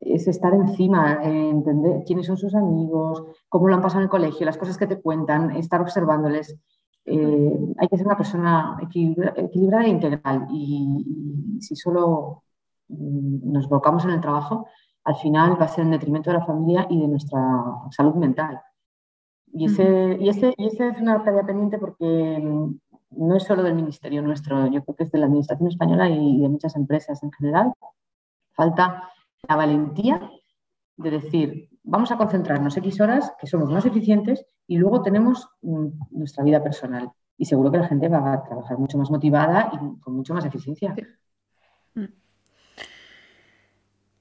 es 0.00 0.28
estar 0.28 0.54
encima, 0.54 1.20
entender 1.22 2.04
quiénes 2.06 2.26
son 2.26 2.36
sus 2.36 2.54
amigos, 2.54 3.24
cómo 3.48 3.68
lo 3.68 3.74
han 3.74 3.82
pasado 3.82 4.00
en 4.00 4.04
el 4.04 4.10
colegio, 4.10 4.46
las 4.46 4.58
cosas 4.58 4.78
que 4.78 4.86
te 4.86 5.00
cuentan, 5.00 5.52
estar 5.52 5.80
observándoles. 5.80 6.56
Eh, 7.04 7.58
hay 7.78 7.88
que 7.88 7.96
ser 7.96 8.06
una 8.06 8.16
persona 8.16 8.78
equilibrada 8.80 9.86
e 9.86 9.88
integral 9.88 10.46
y, 10.52 11.58
si 11.60 11.74
solo 11.74 12.44
mm, 12.88 13.50
nos 13.50 13.68
volcamos 13.68 14.04
en 14.04 14.10
el 14.10 14.20
trabajo, 14.20 14.66
al 15.04 15.16
final 15.16 15.60
va 15.60 15.64
a 15.64 15.68
ser 15.68 15.84
en 15.84 15.92
detrimento 15.92 16.30
de 16.30 16.38
la 16.38 16.44
familia 16.44 16.86
y 16.90 17.00
de 17.00 17.08
nuestra 17.08 17.40
salud 17.90 18.14
mental. 18.14 18.60
Y, 19.52 19.66
ese, 19.66 20.16
y, 20.20 20.28
ese, 20.28 20.54
y 20.56 20.66
ese 20.66 20.88
es 20.88 21.00
una 21.00 21.22
tarea 21.24 21.44
pendiente 21.44 21.78
porque 21.78 22.04
mm, 22.04 22.78
no 23.11 23.37
es 23.37 23.44
solo 23.44 23.62
del 23.62 23.74
ministerio 23.74 24.22
nuestro, 24.22 24.66
yo 24.66 24.84
creo 24.84 24.96
que 24.96 25.04
es 25.04 25.11
de 25.11 25.18
la 25.18 25.26
Administración 25.26 25.68
española 25.68 26.08
y 26.08 26.40
de 26.40 26.48
muchas 26.48 26.76
empresas 26.76 27.22
en 27.22 27.32
general. 27.32 27.72
Falta 28.52 29.11
la 29.48 29.56
valentía 29.56 30.30
de 30.96 31.11
decir, 31.11 31.70
vamos 31.82 32.11
a 32.11 32.16
concentrarnos 32.16 32.76
X 32.76 33.00
horas, 33.00 33.32
que 33.40 33.46
somos 33.46 33.70
más 33.70 33.87
eficientes, 33.87 34.44
y 34.66 34.76
luego 34.76 35.02
tenemos 35.02 35.48
mm, 35.62 35.87
nuestra 36.11 36.44
vida 36.44 36.62
personal. 36.62 37.11
Y 37.37 37.44
seguro 37.44 37.70
que 37.70 37.78
la 37.78 37.87
gente 37.87 38.08
va 38.08 38.32
a 38.32 38.42
trabajar 38.42 38.78
mucho 38.78 38.98
más 38.98 39.11
motivada 39.11 39.70
y 39.72 40.00
con 40.00 40.14
mucho 40.14 40.34
más 40.34 40.44
eficiencia. 40.44 40.94
Mm. 41.94 42.04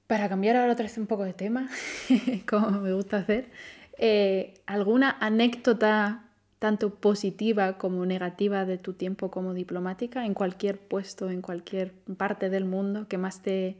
Para 0.06 0.28
cambiar 0.28 0.56
ahora 0.56 0.72
otra 0.72 0.84
vez 0.84 0.96
un 0.96 1.06
poco 1.06 1.24
de 1.24 1.34
tema, 1.34 1.68
como 2.48 2.70
me 2.70 2.94
gusta 2.94 3.18
hacer, 3.18 3.50
eh, 3.98 4.54
¿alguna 4.66 5.16
anécdota 5.20 6.24
tanto 6.58 6.94
positiva 6.94 7.78
como 7.78 8.04
negativa 8.06 8.64
de 8.64 8.78
tu 8.78 8.92
tiempo 8.92 9.30
como 9.30 9.54
diplomática 9.54 10.24
en 10.24 10.34
cualquier 10.34 10.78
puesto, 10.78 11.30
en 11.30 11.42
cualquier 11.42 11.92
parte 12.16 12.50
del 12.50 12.64
mundo 12.64 13.06
que 13.08 13.18
más 13.18 13.42
te, 13.42 13.76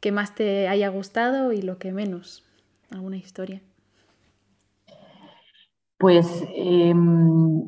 que 0.00 0.12
más 0.12 0.34
te 0.34 0.68
haya 0.68 0.88
gustado 0.88 1.52
y 1.52 1.62
lo 1.62 1.78
que 1.78 1.92
menos? 1.92 2.44
¿Alguna 2.90 3.16
historia? 3.16 3.62
Pues 5.98 6.44
em, 6.54 7.66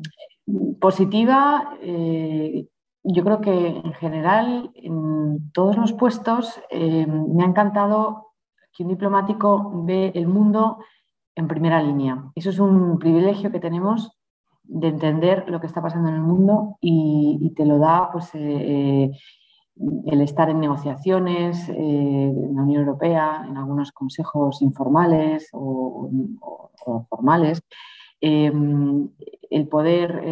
positiva, 0.79 1.77
eh, 1.81 2.67
yo 3.03 3.23
creo 3.23 3.41
que 3.41 3.67
en 3.67 3.93
general 3.93 4.71
en 4.75 5.51
todos 5.51 5.77
los 5.77 5.93
puestos 5.93 6.59
em, 6.69 7.35
me 7.35 7.43
ha 7.43 7.47
encantado 7.47 8.33
que 8.73 8.83
un 8.83 8.89
diplomático 8.89 9.71
ve 9.85 10.11
el 10.13 10.27
mundo 10.27 10.77
en 11.37 11.47
primera 11.47 11.81
línea. 11.81 12.31
Eso 12.35 12.49
es 12.49 12.59
un 12.59 12.97
privilegio 12.97 13.51
que 13.51 13.59
tenemos 13.59 14.17
de 14.63 14.87
entender 14.87 15.45
lo 15.47 15.61
que 15.61 15.67
está 15.67 15.81
pasando 15.81 16.09
en 16.09 16.15
el 16.15 16.21
mundo 16.21 16.77
y, 16.81 17.53
te 17.55 17.65
lo 17.65 17.77
da 17.77 18.09
pues, 18.11 18.33
eh, 18.35 18.39
eh, 18.39 19.11
el 20.07 20.21
estar 20.21 20.49
en 20.49 20.59
negociaciones 20.59 21.69
eh, 21.69 21.73
en 21.75 22.55
la 22.55 22.63
Unión 22.63 22.81
Europea, 22.81 23.45
en 23.47 23.55
algunos 23.55 23.91
consejos 23.91 24.61
informales 24.61 25.49
o, 25.53 26.09
formales, 27.09 27.61
el 28.19 29.67
poder, 29.69 30.23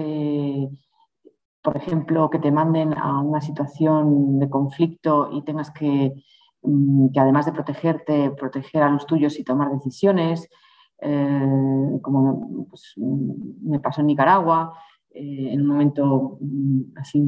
por 1.62 1.78
ejemplo, 1.78 2.30
que 2.30 2.40
te 2.40 2.52
manden 2.52 2.98
a 2.98 3.20
una 3.20 3.42
situación 3.42 4.40
de 4.40 4.50
conflicto 4.50 5.30
y 5.32 5.44
tengas 5.44 5.70
que, 5.72 6.14
mm, 6.62 7.10
que 7.10 7.20
además 7.20 7.46
de 7.46 7.52
protegerte, 7.52 8.32
proteger 8.32 8.84
a 8.84 8.90
los 8.90 9.06
tuyos 9.06 9.38
y 9.38 9.44
tomar 9.44 9.70
decisiones, 9.72 10.50
eh, 11.00 12.00
como 12.02 12.68
pues, 12.70 12.94
me 12.98 13.80
pasó 13.80 14.02
en 14.02 14.08
Nicaragua, 14.08 14.74
eh, 15.16 15.54
en 15.54 15.62
un 15.62 15.68
momento 15.68 16.38
mm, 16.42 16.82
así 16.98 17.24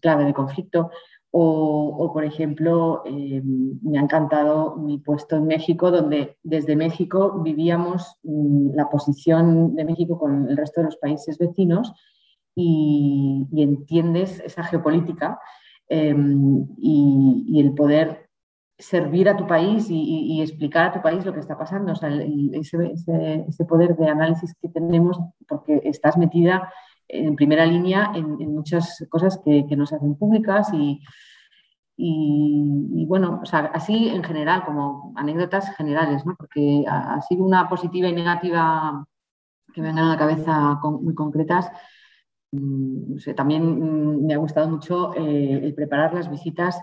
clave 0.00 0.24
de 0.24 0.34
conflicto, 0.34 0.90
O, 1.38 2.10
por 2.14 2.24
ejemplo, 2.24 3.02
eh, 3.04 3.42
me 3.82 3.98
ha 3.98 4.02
encantado 4.02 4.76
mi 4.76 4.98
puesto 4.98 5.36
en 5.36 5.46
México, 5.46 5.90
donde 5.90 6.38
desde 6.42 6.76
México 6.76 7.42
vivíamos 7.42 8.16
mm, 8.22 8.74
la 8.74 8.88
posición 8.88 9.74
de 9.74 9.84
México 9.84 10.18
con 10.18 10.48
el 10.48 10.56
resto 10.56 10.80
de 10.80 10.86
los 10.86 10.96
países 10.96 11.36
vecinos 11.36 11.92
y, 12.54 13.46
entiendes 13.52 14.40
esa 14.40 14.64
geopolítica 14.64 15.38
em, 15.88 16.66
y, 16.78 17.60
el 17.60 17.74
poder 17.74 18.25
servir 18.78 19.28
a 19.28 19.36
tu 19.36 19.46
país 19.46 19.86
y, 19.88 20.40
explicar 20.42 20.86
a 20.86 20.92
tu 20.92 21.02
país 21.02 21.24
lo 21.24 21.32
que 21.32 21.40
está 21.40 21.56
pasando. 21.56 21.92
O 21.92 21.96
sea, 21.96 22.10
ese, 22.10 23.64
poder 23.66 23.96
de 23.96 24.08
análisis 24.08 24.54
que 24.60 24.68
tenemos 24.68 25.18
porque 25.48 25.80
estás 25.84 26.16
metida 26.16 26.70
en 27.08 27.36
primera 27.36 27.64
línea 27.64 28.12
en, 28.14 28.54
muchas 28.54 29.04
cosas 29.08 29.40
que, 29.44 29.66
que, 29.68 29.76
no 29.76 29.86
se 29.86 29.96
hacen 29.96 30.16
públicas 30.16 30.68
y, 30.72 31.00
bueno, 33.06 33.40
o 33.42 33.46
sea, 33.46 33.70
así 33.72 34.08
en 34.08 34.22
general, 34.22 34.64
como 34.64 35.12
anécdotas 35.16 35.74
generales, 35.76 36.26
¿no? 36.26 36.34
porque 36.36 36.84
ha, 36.88 37.20
sido 37.22 37.44
una 37.44 37.68
positiva 37.68 38.08
y 38.08 38.12
negativa 38.12 39.06
que 39.72 39.80
me 39.80 39.88
vengan 39.88 40.06
a 40.06 40.12
la 40.12 40.18
cabeza 40.18 40.78
muy 40.82 41.14
concretas. 41.14 41.70
Mm, 42.52 43.16
también 43.34 43.62
mm, 43.64 44.26
me 44.26 44.34
ha 44.34 44.38
gustado 44.38 44.68
mucho 44.68 45.14
eh, 45.14 45.60
el 45.62 45.74
preparar 45.74 46.14
las 46.14 46.30
visitas 46.30 46.80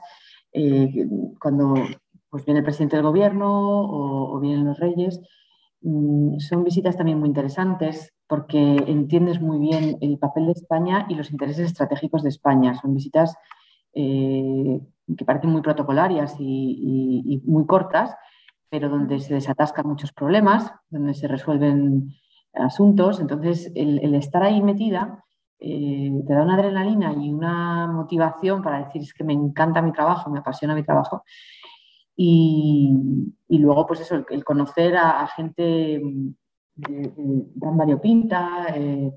eh, 0.54 1.08
cuando 1.40 1.76
pues, 2.30 2.46
viene 2.46 2.60
el 2.60 2.64
presidente 2.64 2.96
del 2.96 3.06
gobierno 3.06 3.50
o, 3.50 4.40
vienen 4.40 4.66
los 4.66 4.80
reyes. 4.80 5.22
Mm, 5.82 6.40
son 6.40 6.64
visitas 6.64 6.96
también 6.98 7.20
muy 7.20 7.28
interesantes 7.28 8.14
porque 8.28 8.78
entiendes 8.88 9.42
muy 9.42 9.60
bien 9.60 9.98
el 10.02 10.18
papel 10.18 10.48
de 10.48 10.54
España 10.54 11.06
y 11.10 11.16
los 11.16 11.32
intereses 11.32 11.68
estratégicos 11.68 12.24
de 12.24 12.30
España. 12.30 12.74
Son 12.76 12.94
visitas 12.94 13.36
eh, 13.94 14.80
que 15.18 15.26
parecen 15.26 15.52
muy 15.52 15.62
protocolarias 15.62 16.36
y, 16.40 17.42
muy 17.46 17.66
cortas, 17.66 18.16
pero 18.70 18.90
donde 18.90 19.20
se 19.20 19.34
desatascan 19.34 19.88
muchos 19.88 20.14
problemas, 20.14 20.72
donde 20.90 21.14
se 21.14 21.28
resuelven 21.28 22.14
asuntos. 22.54 23.20
Entonces, 23.20 23.72
el, 23.76 24.16
estar 24.16 24.44
ahí 24.44 24.62
metida 24.62 25.24
eh, 25.66 26.12
te 26.28 26.34
da 26.34 26.44
una 26.44 26.56
adrenalina 26.56 27.14
y 27.14 27.32
una 27.32 27.88
motivación 27.88 28.62
para 28.62 28.84
decir 28.84 29.02
es 29.02 29.14
que 29.14 29.24
me 29.24 29.32
encanta 29.32 29.82
mi 29.82 29.94
trabajo, 29.94 30.30
me 30.30 30.40
apasiona 30.40 30.76
mi 30.76 30.84
trabajo. 30.84 31.24
Y, 32.18 32.94
luego, 33.48 33.88
pues 33.88 34.02
eso, 34.02 34.26
el, 34.30 34.44
conocer 34.44 34.98
a, 34.98 35.26
gente 35.28 36.02
tan 37.62 37.78
variopinta. 37.78 38.68
Eh, 38.76 39.10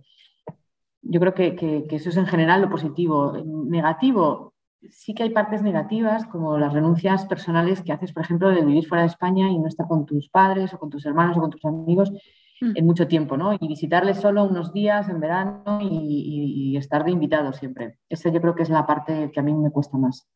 yo 1.03 1.21
creo 1.21 1.35
que, 1.35 1.87
eso 1.91 2.11
es 2.11 2.17
en 2.17 2.27
general 2.27 2.63
lo 2.63 2.71
positivo. 2.71 3.33
Negativo, 3.45 4.55
sí 4.89 5.15
que 5.15 5.25
hay 5.25 5.31
partes 5.31 5.63
negativas, 5.63 6.27
como 6.27 6.59
las 6.59 6.73
renuncias 6.73 7.27
personales 7.27 7.83
que 7.83 7.93
haces, 7.93 8.13
por 8.13 8.23
ejemplo, 8.23 8.51
de 8.51 8.65
vivir 8.65 8.87
fuera 8.87 9.03
de 9.03 9.09
España 9.09 9.51
y 9.51 9.59
no 9.59 9.67
estar 9.67 9.89
con 9.89 10.07
tus 10.07 10.29
padres 10.29 10.73
o 10.73 10.79
con 10.79 10.91
tus 10.91 11.05
hermanos 11.07 11.37
o 11.37 11.41
con 11.41 11.51
tus 11.51 11.65
amigos 11.65 12.13
mm. 12.13 12.17
En 12.61 12.87
mucho 12.87 13.07
tiempo, 13.07 13.37
¿no? 13.37 13.53
Y 13.53 13.69
visitarles 13.69 14.19
solo 14.19 14.45
unos 14.45 14.73
días 14.73 15.09
en 15.09 15.21
verano 15.21 15.79
y, 15.83 16.77
estar 16.77 17.05
de 17.05 17.11
invitado 17.11 17.53
siempre. 17.53 17.99
Esa 18.09 18.31
yo 18.31 18.41
creo 18.41 18.55
que 18.55 18.63
es 18.63 18.71
la 18.71 18.87
parte 18.87 19.31
que 19.33 19.41
a 19.41 19.43
mí 19.43 19.55
me 19.55 19.71
cuesta 19.71 19.97
más, 19.97 20.29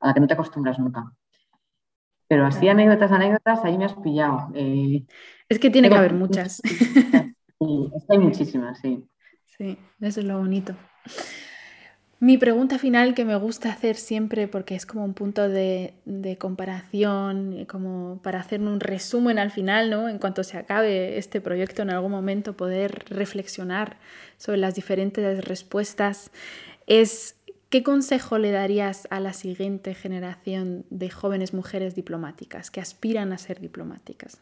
a 0.00 0.08
la 0.08 0.14
que 0.14 0.20
no 0.20 0.26
te 0.26 0.34
acostumbras 0.34 0.78
nunca. 0.78 1.12
Pero 2.28 2.46
así 2.46 2.68
anécdotas, 2.68 3.10
anécdotas, 3.10 3.64
ahí 3.64 3.76
me 3.76 3.86
has 3.86 3.94
pillado. 3.94 4.50
Eh, 4.54 5.04
es 5.48 5.58
que 5.58 5.70
tiene 5.70 5.88
que 5.88 5.96
haber 5.96 6.14
muchas. 6.14 6.60
Sí, 7.58 7.92
hay 8.08 8.18
muchísimas, 8.18 8.78
sí. 8.80 9.04
Sí, 9.44 9.78
eso 10.00 10.20
es 10.20 10.26
lo 10.26 10.38
bonito. 10.38 10.74
Mi 12.20 12.36
pregunta 12.36 12.80
final 12.80 13.14
que 13.14 13.24
me 13.24 13.36
gusta 13.36 13.70
hacer 13.70 13.94
siempre 13.94 14.48
porque 14.48 14.74
es 14.74 14.86
como 14.86 15.04
un 15.04 15.14
punto 15.14 15.48
de, 15.48 15.94
comparación, 16.40 17.64
como 17.66 18.18
para 18.24 18.40
hacer 18.40 18.60
un 18.60 18.80
resumen 18.80 19.38
al 19.38 19.52
final, 19.52 19.88
¿no? 19.88 20.08
En 20.08 20.18
cuanto 20.18 20.42
se 20.42 20.58
acabe 20.58 21.16
este 21.16 21.40
proyecto 21.40 21.82
en 21.82 21.90
algún 21.90 22.10
momento, 22.10 22.56
poder 22.56 23.04
reflexionar 23.08 23.98
sobre 24.36 24.58
las 24.58 24.74
diferentes 24.74 25.44
respuestas, 25.44 26.32
es 26.88 27.36
¿qué 27.70 27.84
consejo 27.84 28.38
le 28.38 28.50
darías 28.50 29.06
a 29.10 29.20
la 29.20 29.32
siguiente 29.32 29.94
generación 29.94 30.86
de 30.90 31.10
jóvenes 31.10 31.54
mujeres 31.54 31.94
diplomáticas 31.94 32.72
que 32.72 32.80
aspiran 32.80 33.32
a 33.32 33.38
ser 33.38 33.60
diplomáticas? 33.60 34.40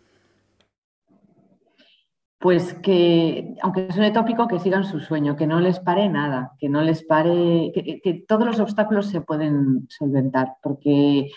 Pues 2.39 2.75
que, 2.75 3.55
aunque 3.63 3.91
suene 3.93 4.11
tópico, 4.11 4.47
que 4.47 4.59
sigan 4.59 4.85
su 4.85 5.01
sueño, 5.01 5.37
que 5.37 5.47
no 5.47 5.61
les 5.61 5.81
pare 5.81 6.09
nada, 6.09 6.53
que 6.59 6.69
no 6.69 6.83
les 6.83 7.03
pare, 7.03 7.73
que, 7.75 8.25
todos 8.29 8.47
los 8.47 8.61
obstáculos 8.61 9.07
se 9.07 9.23
pueden 9.23 9.87
solventar, 9.89 10.57
porque 10.63 11.31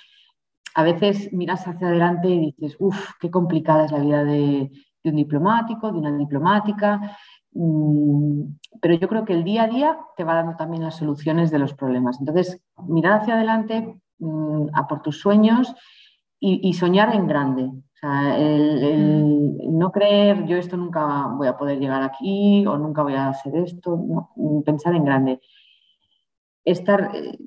a 0.76 0.84
veces 0.84 1.32
miras 1.32 1.68
hacia 1.68 1.88
adelante 1.88 2.28
y 2.28 2.40
dices, 2.52 2.76
uff, 2.80 3.12
qué 3.20 3.32
complicada 3.32 3.86
es 3.86 3.92
la 3.92 4.00
vida 4.00 4.24
de, 4.24 4.72
un 5.06 5.16
diplomático, 5.16 5.92
de 5.92 5.98
una 5.98 6.16
diplomática, 6.16 7.18
mm, 7.54 8.42
pero 8.82 8.94
yo 8.96 9.08
creo 9.08 9.26
que 9.26 9.34
el 9.34 9.44
día 9.44 9.64
a 9.64 9.68
día 9.68 9.98
te 10.18 10.24
va 10.24 10.36
dando 10.36 10.56
también 10.58 10.84
las 10.84 10.98
soluciones 10.98 11.50
de 11.50 11.60
los 11.60 11.74
problemas. 11.74 12.20
Entonces, 12.20 12.62
mirar 12.88 13.22
hacia 13.22 13.36
adelante, 13.36 13.96
mm, 14.20 14.68
a 14.74 14.88
por 14.88 15.02
tus 15.02 15.20
sueños 15.20 15.74
y 16.42 16.74
soñar 16.74 17.14
en 17.14 17.28
grande, 17.28 17.70
o 18.02 18.08
sea, 18.08 18.38
el, 18.38 19.58
no 19.78 19.92
creer, 19.92 20.46
yo 20.46 20.56
esto 20.56 20.78
nunca 20.78 21.28
voy 21.28 21.48
a 21.48 21.58
poder 21.58 21.80
llegar 21.80 22.02
aquí 22.02 22.66
o 22.66 22.78
nunca 22.78 23.04
voy 23.04 23.16
a 23.16 23.28
hacer 23.28 23.56
esto, 23.58 24.32
pensar 24.66 24.96
en 24.96 25.04
grande. 25.04 25.42
Estar, 26.64 27.12
eh, 27.14 27.38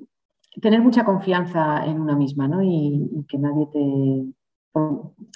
tener 0.61 0.81
mucha 0.81 1.05
confianza 1.05 1.83
en 1.85 1.99
una 1.99 2.15
misma, 2.15 2.47
¿no? 2.47 2.61
Y, 2.61 3.25
que 3.27 3.39
nadie 3.39 3.67
te... 3.71 3.79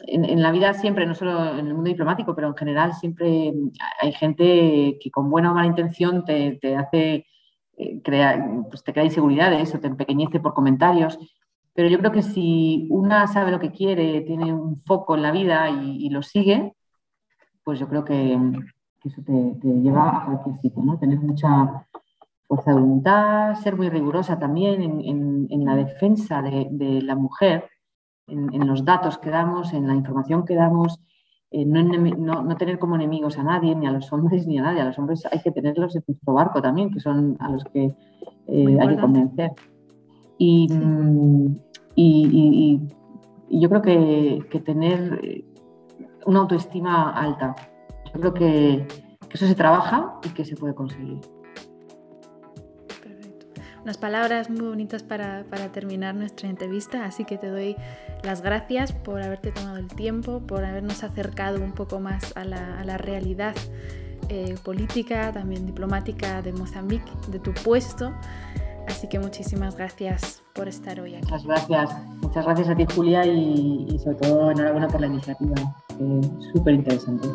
En, 0.08 0.42
la 0.42 0.52
vida 0.52 0.74
siempre, 0.76 1.08
no 1.08 1.16
solo 1.16 1.58
en 1.58 1.66
el 1.68 1.74
mundo 1.74 1.90
diplomático, 1.90 2.36
pero 2.36 2.50
en 2.50 2.56
general 2.56 2.94
siempre 2.94 3.54
hay 4.02 4.12
gente 4.12 5.00
que 5.02 5.12
con 5.12 5.32
buena 5.32 5.52
o 5.52 5.56
mala 5.56 5.68
intención 5.68 6.26
te, 6.26 6.60
hace 6.76 7.26
eh, 7.78 8.02
crear, 8.04 8.68
pues 8.70 8.84
te 8.84 8.94
crea 8.94 9.06
inseguridades 9.06 9.74
o 9.74 9.80
te 9.80 9.88
empequeñece 9.88 10.40
por 10.40 10.54
comentarios. 10.54 11.18
Pero 11.78 11.90
yo 11.90 12.00
creo 12.00 12.12
que 12.12 12.24
si 12.24 12.88
una 12.90 13.28
sabe 13.28 13.52
lo 13.52 13.60
que 13.60 13.72
quiere, 13.72 14.22
tiene 14.22 14.52
un 14.52 14.78
foco 14.80 15.14
en 15.14 15.22
la 15.22 15.30
vida 15.30 15.70
y, 15.70 16.10
lo 16.10 16.24
sigue, 16.24 16.74
pues 17.64 17.78
yo 17.80 17.88
creo 17.88 18.04
que, 18.04 18.34
eso 19.04 19.22
te, 19.24 19.34
lleva 19.62 20.10
a 20.10 20.26
cualquier 20.26 20.56
sitio, 20.56 20.82
¿no? 20.82 20.98
Tener 20.98 21.20
mucha 21.20 21.86
fuerza 22.48 22.72
de 22.72 22.80
voluntad, 22.80 23.54
ser 23.58 23.76
muy 23.76 23.90
rigurosa 23.90 24.40
también 24.40 24.82
en, 24.82 25.66
la 25.66 25.76
defensa 25.76 26.42
de, 26.42 27.00
la 27.04 27.16
mujer, 27.16 27.70
en, 28.26 28.68
los 28.68 28.84
datos 28.84 29.20
que 29.20 29.30
damos, 29.30 29.72
en 29.72 29.86
la 29.86 29.94
información 29.94 30.46
que 30.46 30.56
damos, 30.56 31.00
eh, 31.52 31.64
no, 31.64 32.58
tener 32.58 32.80
como 32.80 32.96
enemigos 32.96 33.38
a 33.38 33.44
nadie, 33.44 33.76
ni 33.76 33.86
a 33.86 33.92
los 33.92 34.12
hombres 34.12 34.48
ni 34.48 34.58
a 34.58 34.64
nadie. 34.64 34.82
A 34.82 34.86
los 34.86 34.98
hombres 34.98 35.28
hay 35.32 35.44
que 35.44 35.52
tenerlos 35.52 35.96
en 35.96 36.04
nuestro 36.08 36.34
barco 36.34 36.60
también, 36.60 36.90
que 36.90 37.00
son 37.00 37.38
a 37.40 37.52
los 37.52 37.64
que 37.66 37.94
eh, 38.48 38.78
hay 38.82 38.88
que 38.88 38.98
convencer. 39.00 39.52
Y, 40.40 40.68
mm, 40.72 41.67
y, 42.00 42.80
yo 43.50 43.70
creo 43.70 43.82
que, 43.82 44.60
tener 44.60 45.20
eh, 45.24 45.46
una 46.26 46.40
autoestima 46.40 47.12
alta. 47.12 47.56
Yo 48.14 48.20
creo 48.20 48.34
que, 48.34 48.88
eso 49.32 49.46
se 49.46 49.56
trabaja 49.56 50.20
y 50.24 50.30
que 50.30 50.46
se 50.46 50.56
puede 50.56 50.74
conseguir. 50.74 51.20
Unas 53.84 53.98
palabras 53.98 54.50
muy 54.50 54.68
bonitas 54.68 55.04
para, 55.04 55.44
terminar 55.72 56.16
nuestra 56.16 56.50
entrevista, 56.50 57.06
así 57.06 57.24
que 57.24 57.38
te 57.38 57.50
doy 57.50 57.76
las 58.24 58.42
gracias 58.42 58.92
por 58.92 59.22
haberte 59.22 59.52
tomado 59.52 59.78
el 59.78 59.88
tiempo, 59.88 60.42
por 60.42 60.66
habernos 60.66 61.04
acercado 61.04 61.64
un 61.64 61.72
poco 61.72 62.00
más 62.00 62.36
a 62.36 62.44
la, 62.44 62.98
realidad 62.98 63.56
eh, 64.30 64.56
política, 64.64 65.32
también 65.32 65.66
diplomática 65.66 66.42
de 66.42 66.52
Mozambique, 66.52 67.12
de 67.30 67.40
tu 67.40 67.54
puesto. 67.54 68.14
Así 68.88 69.08
que 69.08 69.20
muchísimas 69.20 69.76
gracias 69.76 70.44
por 70.54 70.68
estar 70.68 71.00
hoy 71.00 71.16
aquí. 71.16 71.26
Muchas 71.26 71.46
gracias. 71.46 72.08
Muchas 72.22 72.46
gracias 72.46 72.70
a 72.70 72.76
ti, 72.76 72.86
Julia, 72.96 73.26
y, 73.26 74.00
sobre 74.04 74.16
todo 74.18 74.52
enhorabuena 74.52 74.88
por 74.88 75.02
la 75.02 75.08
iniciativa. 75.08 75.56
Súper 76.54 76.74
interesante. 76.74 77.28